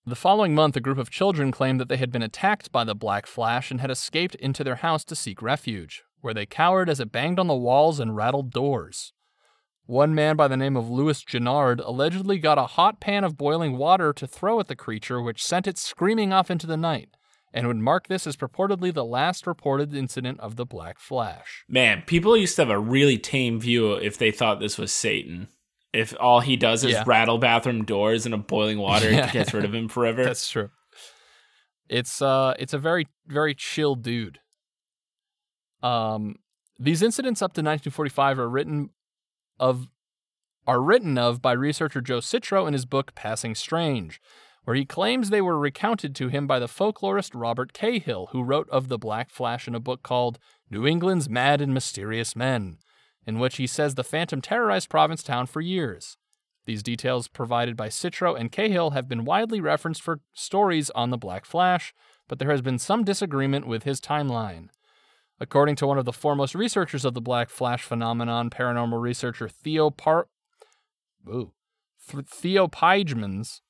The 0.04 0.16
following 0.16 0.52
month, 0.54 0.76
a 0.76 0.80
group 0.80 0.98
of 0.98 1.10
children 1.10 1.52
claimed 1.52 1.78
that 1.80 1.88
they 1.88 1.96
had 1.96 2.10
been 2.10 2.22
attacked 2.24 2.72
by 2.72 2.82
the 2.82 2.94
Black 2.94 3.24
Flash 3.26 3.70
and 3.70 3.80
had 3.80 3.90
escaped 3.90 4.34
into 4.36 4.64
their 4.64 4.76
house 4.76 5.04
to 5.04 5.14
seek 5.14 5.40
refuge. 5.40 6.02
Where 6.22 6.32
they 6.34 6.46
cowered 6.46 6.88
as 6.88 6.98
it 7.00 7.12
banged 7.12 7.38
on 7.38 7.46
the 7.48 7.54
walls 7.54 8.00
and 8.00 8.16
rattled 8.16 8.50
doors. 8.50 9.12
One 9.84 10.14
man 10.14 10.36
by 10.36 10.48
the 10.48 10.56
name 10.56 10.76
of 10.76 10.88
Louis 10.88 11.22
Gennard 11.22 11.80
allegedly 11.80 12.38
got 12.38 12.56
a 12.56 12.62
hot 12.66 13.00
pan 13.00 13.24
of 13.24 13.36
boiling 13.36 13.76
water 13.76 14.12
to 14.14 14.26
throw 14.26 14.58
at 14.60 14.68
the 14.68 14.76
creature, 14.76 15.20
which 15.20 15.44
sent 15.44 15.66
it 15.66 15.76
screaming 15.76 16.32
off 16.32 16.50
into 16.50 16.66
the 16.68 16.76
night, 16.76 17.10
and 17.52 17.66
would 17.66 17.76
mark 17.76 18.06
this 18.06 18.26
as 18.26 18.36
purportedly 18.36 18.94
the 18.94 19.04
last 19.04 19.46
reported 19.46 19.92
incident 19.94 20.38
of 20.40 20.56
the 20.56 20.64
Black 20.64 20.98
Flash. 20.98 21.64
Man, 21.68 22.02
people 22.06 22.36
used 22.36 22.56
to 22.56 22.62
have 22.62 22.70
a 22.70 22.78
really 22.78 23.18
tame 23.18 23.60
view 23.60 23.92
if 23.94 24.16
they 24.16 24.30
thought 24.30 24.60
this 24.60 24.78
was 24.78 24.92
Satan. 24.92 25.48
If 25.92 26.14
all 26.18 26.40
he 26.40 26.56
does 26.56 26.84
is 26.84 26.92
Yeah. 26.92 27.04
rattle 27.04 27.36
bathroom 27.38 27.84
doors 27.84 28.24
and 28.24 28.34
a 28.34 28.38
boiling 28.38 28.78
water 28.78 29.10
Yeah. 29.10 29.30
gets 29.32 29.52
rid 29.52 29.64
of 29.64 29.74
him 29.74 29.88
forever. 29.88 30.24
That's 30.24 30.48
true. 30.48 30.70
It's 31.88 32.22
uh 32.22 32.54
it's 32.58 32.72
a 32.72 32.78
very 32.78 33.08
very 33.26 33.54
chill 33.54 33.94
dude. 33.96 34.38
Um 35.82 36.36
these 36.78 37.02
incidents 37.02 37.42
up 37.42 37.52
to 37.52 37.60
1945 37.60 38.38
are 38.38 38.48
written 38.48 38.90
of 39.58 39.88
are 40.66 40.80
written 40.80 41.18
of 41.18 41.42
by 41.42 41.52
researcher 41.52 42.00
Joe 42.00 42.18
Citro 42.18 42.66
in 42.66 42.72
his 42.72 42.86
book 42.86 43.14
Passing 43.14 43.54
Strange, 43.54 44.20
where 44.64 44.76
he 44.76 44.84
claims 44.84 45.30
they 45.30 45.42
were 45.42 45.58
recounted 45.58 46.14
to 46.16 46.28
him 46.28 46.46
by 46.46 46.58
the 46.58 46.66
folklorist 46.66 47.32
Robert 47.34 47.72
Cahill, 47.72 48.28
who 48.30 48.42
wrote 48.42 48.68
of 48.70 48.88
the 48.88 48.98
Black 48.98 49.30
Flash 49.30 49.66
in 49.66 49.74
a 49.74 49.80
book 49.80 50.02
called 50.02 50.38
New 50.70 50.86
England's 50.86 51.28
Mad 51.28 51.60
and 51.60 51.74
Mysterious 51.74 52.36
Men, 52.36 52.78
in 53.26 53.38
which 53.38 53.56
he 53.56 53.66
says 53.66 53.94
the 53.94 54.04
Phantom 54.04 54.40
terrorized 54.40 54.88
Provincetown 54.88 55.46
for 55.46 55.60
years. 55.60 56.16
These 56.64 56.84
details 56.84 57.26
provided 57.26 57.76
by 57.76 57.88
Citro 57.88 58.38
and 58.38 58.52
Cahill 58.52 58.90
have 58.90 59.08
been 59.08 59.24
widely 59.24 59.60
referenced 59.60 60.00
for 60.00 60.20
stories 60.32 60.90
on 60.90 61.10
the 61.10 61.18
Black 61.18 61.44
Flash, 61.44 61.92
but 62.28 62.38
there 62.38 62.52
has 62.52 62.62
been 62.62 62.78
some 62.78 63.02
disagreement 63.02 63.66
with 63.66 63.82
his 63.82 64.00
timeline. 64.00 64.68
According 65.42 65.74
to 65.76 65.88
one 65.88 65.98
of 65.98 66.04
the 66.04 66.12
foremost 66.12 66.54
researchers 66.54 67.04
of 67.04 67.14
the 67.14 67.20
Black 67.20 67.50
Flash 67.50 67.82
phenomenon, 67.82 68.48
paranormal 68.48 69.02
researcher 69.02 69.48
Theo 69.48 69.90
Par- 69.90 70.28
Ooh. 71.28 71.50
Th- 72.08 72.24
Theo 72.24 72.68
Paijmans, 72.68 73.60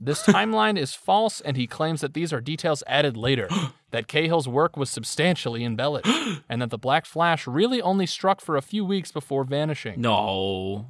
this 0.00 0.22
timeline 0.26 0.78
is 0.78 0.94
false, 0.94 1.42
and 1.42 1.58
he 1.58 1.66
claims 1.66 2.00
that 2.00 2.14
these 2.14 2.32
are 2.32 2.40
details 2.40 2.82
added 2.86 3.14
later, 3.14 3.46
that 3.90 4.08
Cahill's 4.08 4.48
work 4.48 4.78
was 4.78 4.88
substantially 4.88 5.64
embellished, 5.64 6.08
and 6.48 6.62
that 6.62 6.70
the 6.70 6.78
Black 6.78 7.04
Flash 7.04 7.46
really 7.46 7.82
only 7.82 8.06
struck 8.06 8.40
for 8.40 8.56
a 8.56 8.62
few 8.62 8.82
weeks 8.82 9.12
before 9.12 9.44
vanishing. 9.44 10.00
no. 10.00 10.86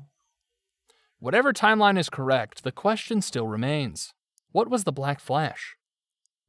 Whatever 1.20 1.52
timeline 1.52 1.98
is 1.98 2.08
correct, 2.08 2.62
the 2.62 2.70
question 2.70 3.20
still 3.22 3.48
remains 3.48 4.14
what 4.52 4.70
was 4.70 4.84
the 4.84 4.92
Black 4.92 5.18
Flash? 5.18 5.74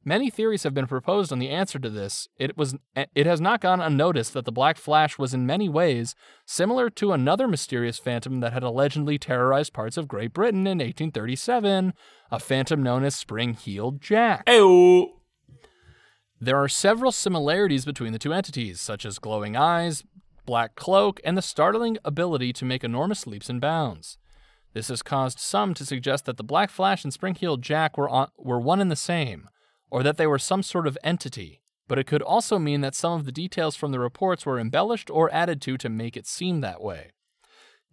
Many 0.02 0.30
theories 0.30 0.62
have 0.62 0.72
been 0.72 0.86
proposed 0.86 1.30
on 1.30 1.40
the 1.40 1.50
answer 1.50 1.78
to 1.78 1.90
this. 1.90 2.26
It 2.38 2.56
was 2.56 2.74
it 2.94 3.26
has 3.26 3.40
not 3.40 3.60
gone 3.60 3.82
unnoticed 3.82 4.32
that 4.32 4.46
the 4.46 4.52
Black 4.52 4.78
Flash 4.78 5.18
was 5.18 5.34
in 5.34 5.44
many 5.44 5.68
ways 5.68 6.14
similar 6.46 6.88
to 6.90 7.12
another 7.12 7.46
mysterious 7.46 7.98
phantom 7.98 8.40
that 8.40 8.54
had 8.54 8.62
allegedly 8.62 9.18
terrorized 9.18 9.74
parts 9.74 9.98
of 9.98 10.08
Great 10.08 10.32
Britain 10.32 10.66
in 10.66 10.78
1837, 10.78 11.92
a 12.30 12.38
phantom 12.38 12.82
known 12.82 13.04
as 13.04 13.14
Spring-Heeled 13.14 14.00
Jack. 14.00 14.48
Ew. 14.48 15.16
There 16.40 16.56
are 16.56 16.68
several 16.68 17.12
similarities 17.12 17.84
between 17.84 18.14
the 18.14 18.18
two 18.18 18.32
entities, 18.32 18.80
such 18.80 19.04
as 19.04 19.18
glowing 19.18 19.54
eyes, 19.54 20.02
black 20.46 20.76
cloak, 20.76 21.20
and 21.22 21.36
the 21.36 21.42
startling 21.42 21.98
ability 22.06 22.54
to 22.54 22.64
make 22.64 22.82
enormous 22.82 23.26
leaps 23.26 23.50
and 23.50 23.60
bounds. 23.60 24.16
This 24.72 24.88
has 24.88 25.02
caused 25.02 25.38
some 25.38 25.74
to 25.74 25.84
suggest 25.84 26.24
that 26.24 26.38
the 26.38 26.44
Black 26.44 26.70
Flash 26.70 27.04
and 27.04 27.12
Spring-Heeled 27.12 27.60
Jack 27.60 27.98
were, 27.98 28.08
on, 28.08 28.28
were 28.38 28.60
one 28.60 28.80
and 28.80 28.90
the 28.90 28.96
same, 28.96 29.50
or 29.90 30.02
that 30.02 30.16
they 30.16 30.26
were 30.26 30.38
some 30.38 30.62
sort 30.62 30.86
of 30.86 30.98
entity, 31.02 31.60
but 31.88 31.98
it 31.98 32.06
could 32.06 32.22
also 32.22 32.58
mean 32.58 32.80
that 32.80 32.94
some 32.94 33.12
of 33.12 33.24
the 33.24 33.32
details 33.32 33.76
from 33.76 33.92
the 33.92 33.98
reports 33.98 34.46
were 34.46 34.58
embellished 34.58 35.10
or 35.10 35.32
added 35.34 35.60
to 35.62 35.76
to 35.76 35.88
make 35.88 36.16
it 36.16 36.26
seem 36.26 36.60
that 36.60 36.80
way. 36.80 37.10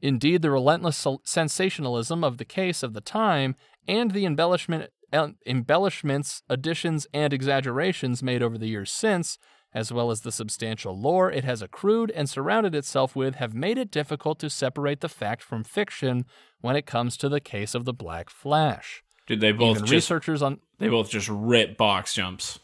Indeed, 0.02 0.44
the 0.44 0.52
relentless 0.52 1.06
sensationalism 1.24 2.24
of 2.24 2.38
the 2.38 2.46
case 2.46 2.84
of 2.84 2.94
the 2.94 3.02
time 3.02 3.56
and 3.88 4.12
the 4.12 4.26
embellishment, 4.26 4.92
uh, 5.12 5.30
embellishments, 5.46 6.44
additions, 6.48 7.08
and 7.14 7.34
exaggerations 7.34 8.22
made 8.22 8.44
over 8.44 8.58
the 8.58 8.68
years 8.68 8.92
since, 8.92 9.40
as 9.74 9.92
well 9.92 10.12
as 10.12 10.22
the 10.22 10.32
substantial 10.32 11.00
lore 11.00 11.32
it 11.32 11.44
has 11.44 11.62
accrued 11.62 12.12
and 12.12 12.30
surrounded 12.30 12.76
itself 12.76 13.16
with, 13.16 13.36
have 13.36 13.54
made 13.54 13.78
it 13.78 13.92
difficult 13.92 14.40
to 14.40 14.50
separate 14.50 15.02
the 15.02 15.10
fact 15.10 15.42
from 15.42 15.64
fiction 15.64 16.26
when 16.62 16.76
it 16.76 16.86
comes 16.86 17.18
to 17.18 17.30
the 17.30 17.42
case 17.42 17.74
of 17.74 17.86
the 17.86 17.94
Black 17.94 18.30
Flash. 18.30 19.04
Dude, 19.28 19.42
they 19.42 19.52
both 19.52 19.80
just 19.80 19.92
researchers 19.92 20.42
on 20.42 20.60
they 20.80 20.88
both 20.88 21.10
just 21.10 21.30
rip 21.30 21.78
box 21.78 22.14
jumps. 22.14 22.60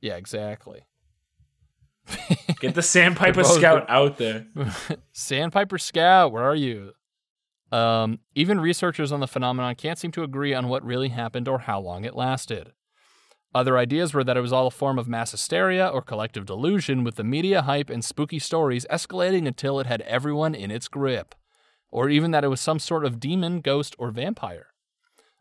yeah, 0.00 0.16
exactly. 0.16 0.86
Get 2.60 2.74
the 2.74 2.82
Sandpiper 2.82 3.44
Scout 3.44 3.88
out 3.88 4.18
there. 4.18 4.46
Sandpiper 5.12 5.78
Scout, 5.78 6.32
where 6.32 6.42
are 6.42 6.54
you? 6.56 6.92
Um, 7.70 8.18
even 8.34 8.60
researchers 8.60 9.12
on 9.12 9.20
the 9.20 9.28
phenomenon 9.28 9.74
can't 9.76 9.98
seem 9.98 10.10
to 10.12 10.22
agree 10.22 10.52
on 10.52 10.68
what 10.68 10.84
really 10.84 11.08
happened 11.08 11.48
or 11.48 11.60
how 11.60 11.80
long 11.80 12.04
it 12.04 12.16
lasted. 12.16 12.72
Other 13.54 13.78
ideas 13.78 14.14
were 14.14 14.24
that 14.24 14.36
it 14.36 14.40
was 14.40 14.52
all 14.52 14.66
a 14.66 14.70
form 14.70 14.98
of 14.98 15.08
mass 15.08 15.30
hysteria 15.30 15.86
or 15.86 16.02
collective 16.02 16.46
delusion, 16.46 17.04
with 17.04 17.16
the 17.16 17.24
media 17.24 17.62
hype 17.62 17.90
and 17.90 18.04
spooky 18.04 18.38
stories 18.38 18.86
escalating 18.90 19.46
until 19.46 19.78
it 19.78 19.86
had 19.86 20.00
everyone 20.02 20.54
in 20.54 20.70
its 20.70 20.88
grip, 20.88 21.34
or 21.90 22.08
even 22.08 22.30
that 22.30 22.44
it 22.44 22.48
was 22.48 22.60
some 22.60 22.78
sort 22.78 23.04
of 23.04 23.20
demon, 23.20 23.60
ghost, 23.60 23.94
or 23.98 24.10
vampire. 24.10 24.68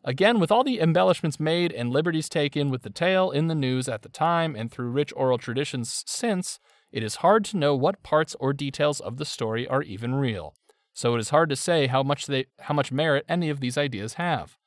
Again, 0.04 0.40
with 0.40 0.52
all 0.52 0.64
the 0.64 0.80
embellishments 0.80 1.40
made 1.40 1.72
and 1.72 1.92
liberties 1.92 2.28
taken 2.28 2.70
with 2.70 2.82
the 2.82 2.90
tale 2.90 3.30
in 3.30 3.48
the 3.48 3.56
news 3.56 3.88
at 3.88 4.02
the 4.02 4.10
time 4.10 4.56
and 4.56 4.72
through 4.72 4.90
rich 4.90 5.14
oral 5.16 5.38
traditions 5.38 6.04
since, 6.08 6.60
it 6.92 7.04
is 7.04 7.18
hard 7.18 7.46
to 7.46 7.58
know 7.58 7.76
what 7.76 8.02
parts 8.02 8.36
or 8.40 8.52
details 8.52 9.00
of 9.00 9.18
the 9.18 9.26
story 9.26 9.68
are 9.68 9.84
even 9.84 10.16
real. 10.16 10.56
So 10.94 11.16
it 11.16 11.20
is 11.20 11.30
hard 11.30 11.50
to 11.50 11.56
say 11.56 11.88
how 11.88 12.04
much 12.04 12.26
they 12.26 12.48
how 12.62 12.74
much 12.74 12.92
merit 12.92 13.26
any 13.30 13.50
of 13.50 13.60
these 13.60 13.78
ideas 13.78 14.16
have. 14.16 14.58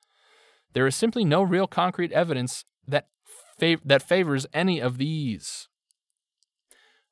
There 0.73 0.87
is 0.87 0.97
simply 0.97 1.25
no 1.25 1.43
real 1.43 1.67
concrete 1.67 2.13
evidence 2.13 2.65
that 2.87 3.09
fav- 3.61 3.83
that 3.85 4.03
favors 4.03 4.47
any 4.55 4.81
of 4.81 4.99
these. 4.99 5.69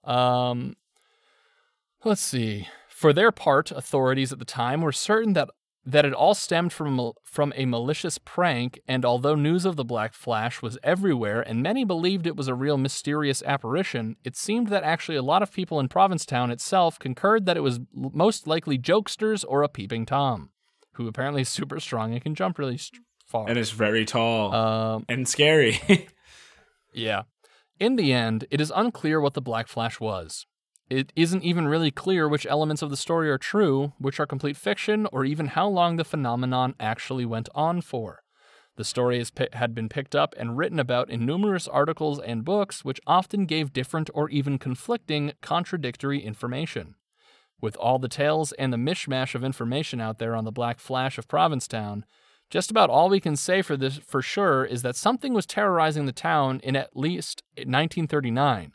Um, 0.04 0.76
let's 2.04 2.22
see. 2.22 2.68
For 2.88 3.12
their 3.12 3.32
part, 3.32 3.70
authorities 3.70 4.32
at 4.32 4.38
the 4.38 4.44
time 4.44 4.80
were 4.80 4.92
certain 4.92 5.32
that 5.34 5.50
that 5.84 6.04
it 6.04 6.12
all 6.12 6.34
stemmed 6.34 6.72
from 6.72 6.98
a- 7.00 7.12
from 7.24 7.52
a 7.56 7.66
malicious 7.66 8.16
prank, 8.18 8.80
and 8.86 9.04
although 9.04 9.34
news 9.34 9.64
of 9.64 9.74
the 9.76 9.84
Black 9.84 10.14
Flash 10.14 10.62
was 10.62 10.78
everywhere 10.82 11.40
and 11.40 11.62
many 11.62 11.84
believed 11.84 12.26
it 12.26 12.36
was 12.36 12.46
a 12.46 12.54
real 12.54 12.78
mysterious 12.78 13.42
apparition, 13.42 14.16
it 14.22 14.36
seemed 14.36 14.68
that 14.68 14.84
actually 14.84 15.16
a 15.16 15.22
lot 15.22 15.42
of 15.42 15.52
people 15.52 15.80
in 15.80 15.88
Provincetown 15.88 16.50
itself 16.52 16.98
concurred 16.98 17.46
that 17.46 17.56
it 17.56 17.62
was 17.62 17.78
l- 17.78 18.12
most 18.14 18.46
likely 18.46 18.78
jokesters 18.78 19.44
or 19.48 19.62
a 19.64 19.68
peeping 19.68 20.06
Tom, 20.06 20.50
who 20.94 21.08
apparently 21.08 21.42
is 21.42 21.48
super 21.48 21.80
strong 21.80 22.12
and 22.12 22.22
can 22.22 22.34
jump 22.36 22.58
really 22.58 22.78
far. 23.26 23.48
And 23.48 23.58
it's 23.58 23.70
very 23.70 24.04
tall 24.04 24.54
um, 24.54 25.04
and 25.08 25.26
scary. 25.26 25.80
yeah. 26.92 27.22
In 27.80 27.96
the 27.96 28.12
end, 28.12 28.44
it 28.52 28.60
is 28.60 28.72
unclear 28.76 29.20
what 29.20 29.34
the 29.34 29.40
Black 29.42 29.66
Flash 29.66 29.98
was. 29.98 30.46
It 30.92 31.10
isn't 31.16 31.42
even 31.42 31.68
really 31.68 31.90
clear 31.90 32.28
which 32.28 32.44
elements 32.44 32.82
of 32.82 32.90
the 32.90 32.98
story 32.98 33.30
are 33.30 33.38
true, 33.38 33.94
which 33.96 34.20
are 34.20 34.26
complete 34.26 34.58
fiction, 34.58 35.06
or 35.10 35.24
even 35.24 35.46
how 35.46 35.66
long 35.66 35.96
the 35.96 36.04
phenomenon 36.04 36.74
actually 36.78 37.24
went 37.24 37.48
on 37.54 37.80
for. 37.80 38.22
The 38.76 38.84
story 38.84 39.24
had 39.54 39.74
been 39.74 39.88
picked 39.88 40.14
up 40.14 40.34
and 40.36 40.58
written 40.58 40.78
about 40.78 41.08
in 41.08 41.24
numerous 41.24 41.66
articles 41.66 42.20
and 42.20 42.44
books, 42.44 42.84
which 42.84 43.00
often 43.06 43.46
gave 43.46 43.72
different 43.72 44.10
or 44.12 44.28
even 44.28 44.58
conflicting, 44.58 45.32
contradictory 45.40 46.22
information. 46.22 46.96
With 47.58 47.74
all 47.76 47.98
the 47.98 48.06
tales 48.06 48.52
and 48.58 48.70
the 48.70 48.76
mishmash 48.76 49.34
of 49.34 49.42
information 49.42 49.98
out 49.98 50.18
there 50.18 50.36
on 50.36 50.44
the 50.44 50.52
Black 50.52 50.78
Flash 50.78 51.16
of 51.16 51.26
Provincetown, 51.26 52.04
just 52.50 52.70
about 52.70 52.90
all 52.90 53.08
we 53.08 53.18
can 53.18 53.36
say 53.36 53.62
for 53.62 53.78
this 53.78 53.96
for 53.96 54.20
sure 54.20 54.62
is 54.62 54.82
that 54.82 54.96
something 54.96 55.32
was 55.32 55.46
terrorizing 55.46 56.04
the 56.04 56.12
town 56.12 56.60
in 56.62 56.76
at 56.76 56.94
least 56.94 57.42
1939. 57.56 58.74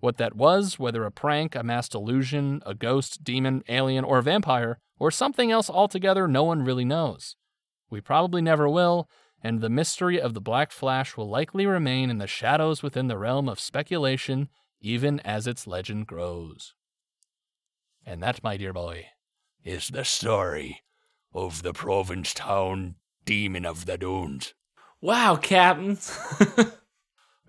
What 0.00 0.16
that 0.18 0.36
was, 0.36 0.78
whether 0.78 1.04
a 1.04 1.10
prank, 1.10 1.56
a 1.56 1.62
mass 1.62 1.88
delusion, 1.88 2.62
a 2.64 2.74
ghost, 2.74 3.24
demon, 3.24 3.64
alien, 3.68 4.04
or 4.04 4.22
vampire, 4.22 4.78
or 4.98 5.10
something 5.10 5.50
else 5.50 5.68
altogether, 5.68 6.28
no 6.28 6.44
one 6.44 6.64
really 6.64 6.84
knows. 6.84 7.36
We 7.90 8.00
probably 8.00 8.40
never 8.40 8.68
will, 8.68 9.08
and 9.42 9.60
the 9.60 9.70
mystery 9.70 10.20
of 10.20 10.34
the 10.34 10.40
Black 10.40 10.70
Flash 10.70 11.16
will 11.16 11.28
likely 11.28 11.66
remain 11.66 12.10
in 12.10 12.18
the 12.18 12.26
shadows 12.26 12.82
within 12.82 13.08
the 13.08 13.18
realm 13.18 13.48
of 13.48 13.58
speculation, 13.58 14.48
even 14.80 15.20
as 15.20 15.46
its 15.46 15.66
legend 15.66 16.06
grows. 16.06 16.74
And 18.06 18.22
that, 18.22 18.42
my 18.42 18.56
dear 18.56 18.72
boy, 18.72 19.06
is 19.64 19.88
the 19.88 20.04
story 20.04 20.82
of 21.34 21.62
the 21.62 21.72
Provincetown 21.72 22.96
Demon 23.24 23.66
of 23.66 23.86
the 23.86 23.98
Dunes. 23.98 24.54
wow, 25.00 25.36
Captain. 25.36 25.98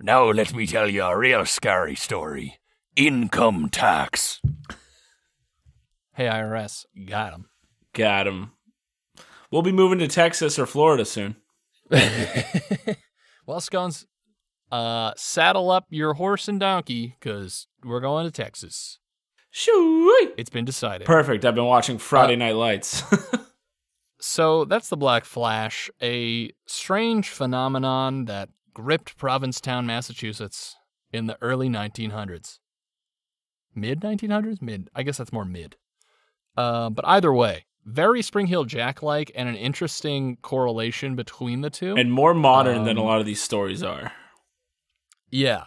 Now 0.02 0.32
let 0.32 0.54
me 0.54 0.66
tell 0.66 0.90
you 0.90 1.04
a 1.04 1.18
real 1.18 1.46
scary 1.46 1.96
story. 1.96 2.60
Income 2.96 3.70
tax. 3.70 4.42
Hey 6.14 6.26
IRS, 6.26 6.86
got 7.06 7.34
him. 7.34 7.50
Got 7.94 8.28
him. 8.28 8.52
We'll 9.52 9.62
be 9.62 9.72
moving 9.72 10.00
to 10.00 10.08
Texas 10.08 10.58
or 10.58 10.66
Florida 10.66 11.04
soon. 11.04 11.36
well, 11.92 13.60
Scones, 13.60 14.06
uh, 14.72 15.14
saddle 15.18 15.70
up 15.70 15.86
your 15.90 16.14
horse 16.14 16.48
and 16.48 16.60
donkey 16.60 17.16
because 17.20 17.68
we're 17.84 18.00
going 18.00 18.26
to 18.26 18.32
Texas. 18.32 19.00
Shoo! 19.52 20.34
It's 20.38 20.52
been 20.52 20.66
decided. 20.66 21.08
Perfect. 21.08 21.44
I've 21.44 21.56
been 21.56 21.66
watching 21.66 21.98
Friday 21.98 22.36
Night 22.36 22.56
Lights. 22.56 23.04
So 24.22 24.66
that's 24.66 24.90
the 24.90 24.98
Black 24.98 25.24
Flash, 25.24 25.90
a 26.02 26.52
strange 26.68 27.30
phenomenon 27.30 28.26
that 28.26 28.50
gripped 28.80 29.18
Provincetown, 29.18 29.86
Massachusetts 29.86 30.76
in 31.12 31.28
the 31.28 31.38
early 31.42 31.68
1900s. 31.70 32.60
Mid 33.76 34.00
1900s? 34.00 34.62
Mid. 34.62 34.90
I 34.96 35.04
guess 35.04 35.18
that's 35.18 35.34
more 35.34 35.44
mid. 35.46 35.76
Uh, 36.56 36.90
but 36.90 37.06
either 37.08 37.34
way, 37.34 37.66
very 37.86 38.22
Spring 38.22 38.48
Heel 38.48 38.64
Jack 38.64 39.04
like 39.04 39.32
and 39.36 39.50
an 39.50 39.56
interesting 39.56 40.38
correlation 40.42 41.16
between 41.16 41.62
the 41.62 41.70
two. 41.70 41.96
and 41.98 42.12
more 42.12 42.34
modern 42.34 42.86
than 42.86 42.98
a 42.98 43.02
Um, 43.02 43.08
lot 43.08 43.20
of 43.20 43.26
these 43.26 43.42
stories 43.42 43.84
are. 43.84 44.14
Yeah. 45.30 45.66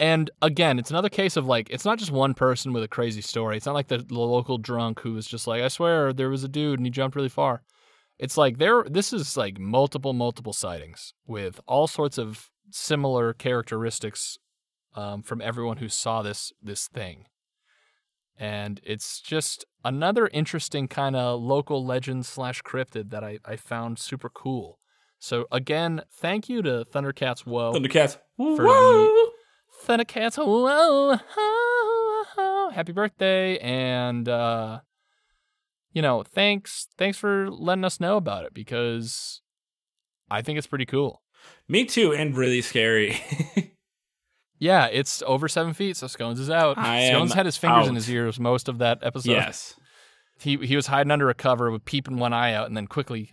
And 0.00 0.30
again, 0.42 0.78
it's 0.78 0.90
another 0.90 1.08
case 1.10 1.36
of 1.36 1.46
like, 1.46 1.68
it's 1.70 1.84
not 1.84 1.98
just 1.98 2.10
one 2.10 2.32
person 2.34 2.72
with 2.72 2.82
a 2.82 2.88
crazy 2.88 3.20
story. 3.20 3.56
It's 3.56 3.66
not 3.66 3.74
like 3.74 3.88
the, 3.88 3.98
the 3.98 4.14
local 4.18 4.58
drunk 4.58 5.00
who 5.00 5.12
was 5.12 5.26
just 5.26 5.46
like, 5.46 5.62
I 5.62 5.68
swear 5.68 6.12
there 6.12 6.30
was 6.30 6.44
a 6.44 6.48
dude 6.48 6.78
and 6.78 6.86
he 6.86 6.90
jumped 6.90 7.14
really 7.14 7.28
far. 7.28 7.62
It's 8.18 8.36
like 8.36 8.58
there, 8.58 8.84
this 8.90 9.12
is 9.12 9.36
like 9.36 9.58
multiple, 9.58 10.12
multiple 10.14 10.52
sightings 10.52 11.14
with 11.26 11.60
all 11.66 11.86
sorts 11.86 12.16
of 12.18 12.50
similar 12.70 13.32
characteristics 13.32 14.38
um, 14.94 15.22
from 15.22 15.40
everyone 15.40 15.78
who 15.78 15.88
saw 15.88 16.22
this 16.22 16.52
this 16.62 16.88
thing. 16.88 17.26
And 18.36 18.80
it's 18.84 19.20
just 19.20 19.64
another 19.84 20.28
interesting 20.32 20.88
kind 20.88 21.14
of 21.14 21.40
local 21.40 21.84
legend 21.84 22.26
slash 22.26 22.62
cryptid 22.62 23.10
that 23.10 23.22
I, 23.22 23.38
I 23.44 23.54
found 23.56 23.98
super 23.98 24.28
cool. 24.28 24.78
So 25.20 25.46
again, 25.52 26.02
thank 26.12 26.48
you 26.48 26.60
to 26.62 26.84
Thundercats 26.92 27.46
Whoa. 27.46 27.72
Thundercats. 27.72 28.18
For 28.36 28.64
Whoa! 28.64 29.30
Thundercats, 29.82 30.36
whoa, 30.36 31.16
ho, 31.16 32.24
ho, 32.36 32.70
happy 32.70 32.92
birthday, 32.92 33.58
and 33.58 34.28
uh, 34.28 34.80
you 35.92 36.00
know, 36.00 36.22
thanks, 36.22 36.88
thanks 36.96 37.18
for 37.18 37.50
letting 37.50 37.84
us 37.84 38.00
know 38.00 38.16
about 38.16 38.44
it 38.44 38.54
because 38.54 39.42
I 40.30 40.42
think 40.42 40.56
it's 40.58 40.66
pretty 40.66 40.86
cool. 40.86 41.22
Me 41.68 41.84
too, 41.84 42.12
and 42.12 42.36
really 42.36 42.60
scary. 42.62 43.20
Yeah, 44.60 44.86
it's 44.86 45.22
over 45.26 45.46
seven 45.48 45.74
feet, 45.74 45.96
so 45.96 46.06
Scones 46.06 46.38
is 46.38 46.48
out. 46.48 46.78
I 46.78 47.10
Scones 47.12 47.34
had 47.34 47.44
his 47.44 47.56
fingers 47.56 47.86
in 47.88 47.96
his 47.96 48.08
ears 48.08 48.38
most 48.40 48.68
of 48.68 48.78
that 48.78 49.00
episode. 49.02 49.32
yes. 49.32 49.74
he 50.38 50.56
he 50.58 50.76
was 50.76 50.86
hiding 50.86 51.10
under 51.10 51.28
a 51.28 51.34
cover 51.34 51.70
with 51.70 51.84
peeping 51.84 52.16
one 52.18 52.32
eye 52.32 52.54
out, 52.54 52.68
and 52.68 52.76
then 52.76 52.86
quickly 52.86 53.32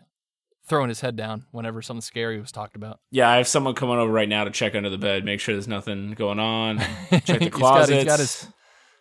throwing 0.68 0.90
his 0.90 1.00
head 1.02 1.16
down 1.16 1.46
whenever 1.52 1.82
something 1.82 2.02
scary 2.02 2.40
was 2.42 2.52
talked 2.52 2.76
about. 2.76 3.00
Yeah, 3.12 3.30
I 3.30 3.38
have 3.38 3.48
someone 3.48 3.76
coming 3.76 3.98
over 3.98 4.12
right 4.12 4.28
now 4.28 4.44
to 4.44 4.52
check 4.52 4.76
under 4.76 4.90
the 4.90 4.98
bed, 4.98 5.24
make 5.24 5.40
sure 5.40 5.54
there's 5.54 5.68
nothing 5.68 6.12
going 6.14 6.40
on. 6.40 6.80
Check 7.12 7.26
the 7.26 7.34
He's 7.40 7.50
got- 7.50 7.52
closets. 7.52 7.92
he's 7.92 8.04
got 8.06 8.20
his 8.20 8.48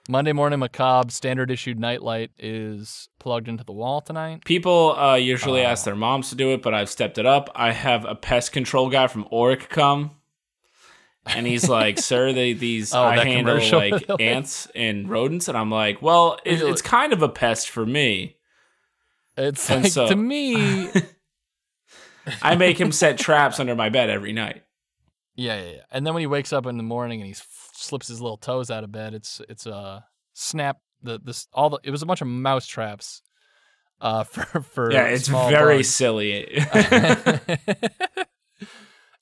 Monday 0.09 0.33
morning 0.33 0.59
macabre 0.59 1.11
standard 1.11 1.51
issued 1.51 1.79
nightlight 1.79 2.31
is 2.39 3.09
plugged 3.19 3.49
into 3.49 3.63
the 3.65 3.73
wall 3.73 4.01
tonight. 4.01 4.45
People 4.45 4.97
uh, 4.99 5.15
usually 5.15 5.61
Oh. 5.63 5.67
ask 5.67 5.85
their 5.85 5.95
moms 5.95 6.31
to 6.31 6.35
do 6.35 6.53
it, 6.53 6.63
but 6.63 6.75
I've 6.75 6.89
stepped 6.91 7.19
it 7.19 7.27
up. 7.27 7.49
I 7.55 7.73
have 7.73 8.05
a 8.05 8.15
pest 8.15 8.53
control 8.53 8.89
guy 8.91 9.07
from 9.07 9.25
Orkin 9.27 9.69
come, 9.69 10.11
and 11.27 11.47
he's 11.47 11.69
like, 11.69 11.99
"Sir, 12.01 12.33
they 12.33 12.55
these 12.55 12.93
Oh, 12.95 13.03
I 13.03 13.25
handle 13.25 13.57
like 13.73 14.05
ants 14.21 14.67
and 14.75 15.09
rodents," 15.09 15.49
and 15.49 15.57
I'm 15.57 15.71
like, 15.71 16.03
"Well, 16.03 16.39
it, 16.45 16.61
it's 16.63 16.83
kind 16.83 17.13
of 17.13 17.23
a 17.23 17.29
pest 17.29 17.69
for 17.71 17.87
me." 17.87 18.37
It's 19.37 19.71
And 19.71 19.85
like 19.85 19.93
so- 19.93 20.09
to 20.09 20.17
me, 20.17 20.91
I 22.43 22.57
make 22.57 22.81
him 22.81 22.91
set 22.91 23.17
traps 23.19 23.61
under 23.61 23.75
my 23.77 23.91
bed 23.91 24.11
every 24.11 24.33
night. 24.33 24.63
Yeah, 25.41 25.61
yeah, 25.63 25.71
yeah. 25.71 25.83
And 25.91 26.07
then 26.07 26.15
when 26.15 26.21
he 26.21 26.27
wakes 26.27 26.53
up 26.53 26.67
in 26.67 26.77
the 26.77 26.83
morning 26.83 27.21
and 27.21 27.27
he 27.27 27.33
f- 27.33 27.71
slips 27.75 28.09
his 28.09 28.21
little 28.21 28.37
toes 28.37 28.71
out 28.71 28.85
of 28.85 28.93
bed, 28.93 29.15
it's 29.15 29.41
it's 29.49 29.67
a 29.67 29.75
uh, 29.75 30.01
snap. 30.35 30.79
The 31.03 31.19
this 31.23 31.49
all 31.53 31.71
the 31.71 31.79
it 31.83 31.91
was 31.91 32.03
a 32.03 32.07
bunch 32.07 32.21
of 32.21 32.29
mouse 32.29 32.67
traps. 32.67 33.23
Uh, 34.01 34.25
for 34.33 34.61
for 34.63 34.93
Yeah, 34.93 35.05
it's 35.07 35.29
very 35.29 35.79
bugs. 35.79 35.89
silly. 35.89 36.59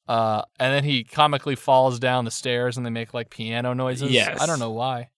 uh, 0.08 0.42
and 0.58 0.74
then 0.74 0.84
he 0.84 1.04
comically 1.04 1.54
falls 1.56 1.98
down 1.98 2.24
the 2.24 2.30
stairs 2.30 2.76
and 2.76 2.86
they 2.86 2.90
make 2.90 3.12
like 3.12 3.30
piano 3.30 3.74
noises. 3.74 4.10
Yes. 4.10 4.40
I 4.40 4.46
don't 4.46 4.58
know 4.58 4.70
why. 4.70 5.10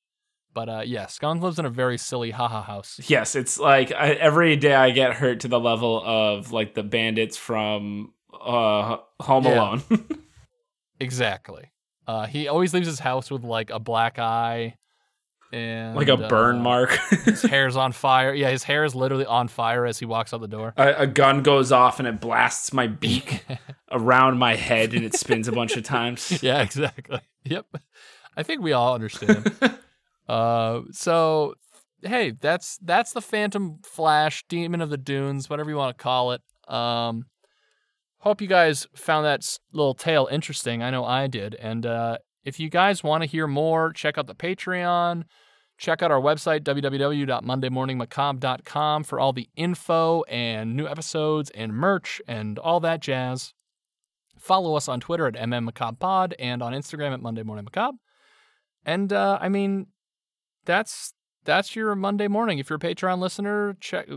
But 0.53 0.69
uh, 0.69 0.83
yeah, 0.85 1.07
Scones 1.07 1.43
lives 1.43 1.61
in 1.61 1.65
a 1.65 1.71
very 1.71 1.97
silly 1.97 2.33
haha 2.33 2.63
house. 2.63 3.01
yes, 3.07 3.37
it's 3.37 3.59
like 3.61 3.93
I, 3.93 4.11
every 4.15 4.57
day 4.57 4.75
I 4.75 4.91
get 4.91 5.13
hurt 5.15 5.41
to 5.41 5.49
the 5.49 5.61
level 5.61 6.03
of 6.05 6.51
like 6.51 6.75
the 6.75 6.83
bandits 6.83 7.37
from 7.37 8.13
uh, 8.33 8.97
Home 9.21 9.45
Yeah. 9.45 9.55
Alone. 9.55 9.83
Exactly. 11.01 11.71
Uh, 12.07 12.27
he 12.27 12.49
always 12.49 12.75
leaves 12.75 12.87
his 12.87 12.99
house 12.99 13.31
with 13.31 13.45
like 13.45 13.71
a 13.71 13.79
black 13.79 14.19
eye 14.19 14.75
and 15.53 15.97
like 15.97 16.09
a 16.09 16.17
burn 16.17 16.57
uh, 16.59 16.63
mark. 16.63 16.91
his 17.25 17.43
hair's 17.51 17.77
on 17.77 17.93
fire. 17.93 18.33
Yeah, 18.33 18.51
his 18.51 18.63
hair 18.65 18.85
is 18.85 18.95
literally 18.95 19.27
on 19.27 19.49
fire 19.49 19.87
as 19.87 19.99
he 19.99 20.07
walks 20.07 20.33
out 20.33 20.41
the 20.41 20.49
door. 20.49 20.73
a, 20.77 21.03
a 21.03 21.07
gun 21.07 21.43
goes 21.43 21.73
off 21.73 21.99
and 21.99 22.07
it 22.07 22.21
blasts 22.21 22.73
my 22.73 22.87
beak 22.87 23.45
around 23.91 24.39
my 24.39 24.55
head 24.55 24.95
and 24.95 25.05
it 25.05 25.15
spins 25.15 25.49
a 25.49 25.53
bunch 25.53 25.77
of 25.77 25.83
times. 25.85 26.41
yeah, 26.43 26.63
exactly. 26.63 27.21
Yep. 27.45 27.67
I 28.37 28.43
think 28.43 28.63
we 28.63 28.73
all 28.73 28.95
understand. 28.95 29.53
uh, 30.29 30.81
so 30.93 31.55
hey, 32.03 32.33
that's 32.41 32.79
that's 32.79 33.13
the 33.13 33.21
Phantom 33.21 33.79
Flash, 33.85 34.45
Demon 34.49 34.81
of 34.81 34.91
the 34.91 34.97
Dunes, 34.97 35.51
whatever 35.51 35.71
you 35.71 35.77
want 35.77 35.97
to 35.97 36.03
call 36.03 36.33
it. 36.33 36.43
Um, 36.69 37.27
hope 38.21 38.41
you 38.41 38.49
guys 38.49 38.87
found 38.95 39.27
that 39.27 39.59
little 39.73 39.95
tale 39.95 40.29
interesting. 40.31 40.83
I 40.83 40.91
know 40.91 41.05
I 41.05 41.27
did. 41.27 41.57
And 41.57 41.85
uh, 41.85 42.19
if 42.45 42.61
you 42.61 42.71
guys 42.71 43.03
want 43.03 43.23
to 43.23 43.29
hear 43.29 43.47
more, 43.47 43.93
check 43.93 44.17
out 44.19 44.27
the 44.27 44.35
Patreon. 44.35 45.25
Check 45.79 46.03
out 46.03 46.11
our 46.11 46.21
website, 46.21 46.61
www.mondaymorningmacabre.com, 46.61 49.05
for 49.05 49.19
all 49.19 49.33
the 49.33 49.49
info 49.57 50.23
and 50.25 50.77
new 50.77 50.87
episodes 50.87 51.49
and 51.51 51.73
merch 51.73 52.21
and 52.29 52.59
all 52.59 52.81
that 52.81 53.01
jazz. 53.01 53.55
Follow 54.39 54.75
us 54.75 54.89
on 54.89 55.01
Twitter 55.01 55.27
at 55.27 55.33
MMMacabrePod 55.35 56.35
and 56.39 56.63
on 56.63 56.75
Instagram 56.75 57.15
at 57.15 57.23
Monday 57.23 57.43
Morning. 57.43 57.67
And 58.85 59.11
uh, 59.13 59.39
I 59.41 59.49
mean, 59.49 59.87
that's 60.67 61.15
that's 61.45 61.75
your 61.75 61.95
Monday 61.95 62.29
morning. 62.29 62.59
If 62.59 62.71
you're 62.71 62.77
a 62.77 62.81
Patreon 62.81 63.19
listener, 63.19 63.77
check 63.81 64.09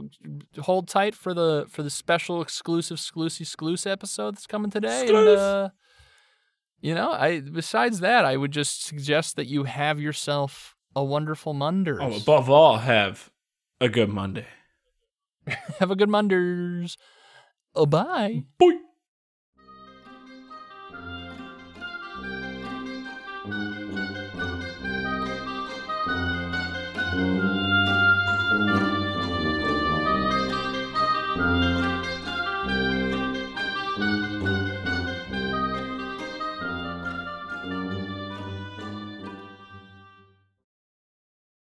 hold 0.60 0.88
tight 0.88 1.16
for 1.16 1.34
the 1.34 1.66
for 1.70 1.84
the 1.84 1.90
special 1.90 2.42
exclusive 2.42 2.96
exclusive 2.96 3.42
exclusive 3.42 3.92
episode 3.92 4.36
that's 4.36 4.48
coming 4.48 4.72
today. 4.72 5.08
And 5.08 5.28
uh, 5.28 5.70
you 6.82 6.94
know, 6.94 7.12
I 7.12 7.40
besides 7.40 8.02
that, 8.02 8.26
I 8.26 8.38
would 8.38 8.52
just 8.52 8.84
suggest 8.84 9.36
that 9.36 9.48
you 9.48 9.64
have 9.64 10.00
yourself 10.00 10.76
a 10.96 11.04
wonderful 11.04 11.54
Monders. 11.54 12.00
Oh, 12.02 12.16
above 12.16 12.50
all, 12.50 12.78
have 12.78 13.32
a 13.80 13.90
good 13.90 14.10
Monday. 14.10 14.48
have 15.80 15.92
a 15.92 15.96
good 15.96 16.10
Monders. 16.10 16.98
Oh, 17.76 17.86
bye. 17.86 18.44
Boy. 18.58 18.74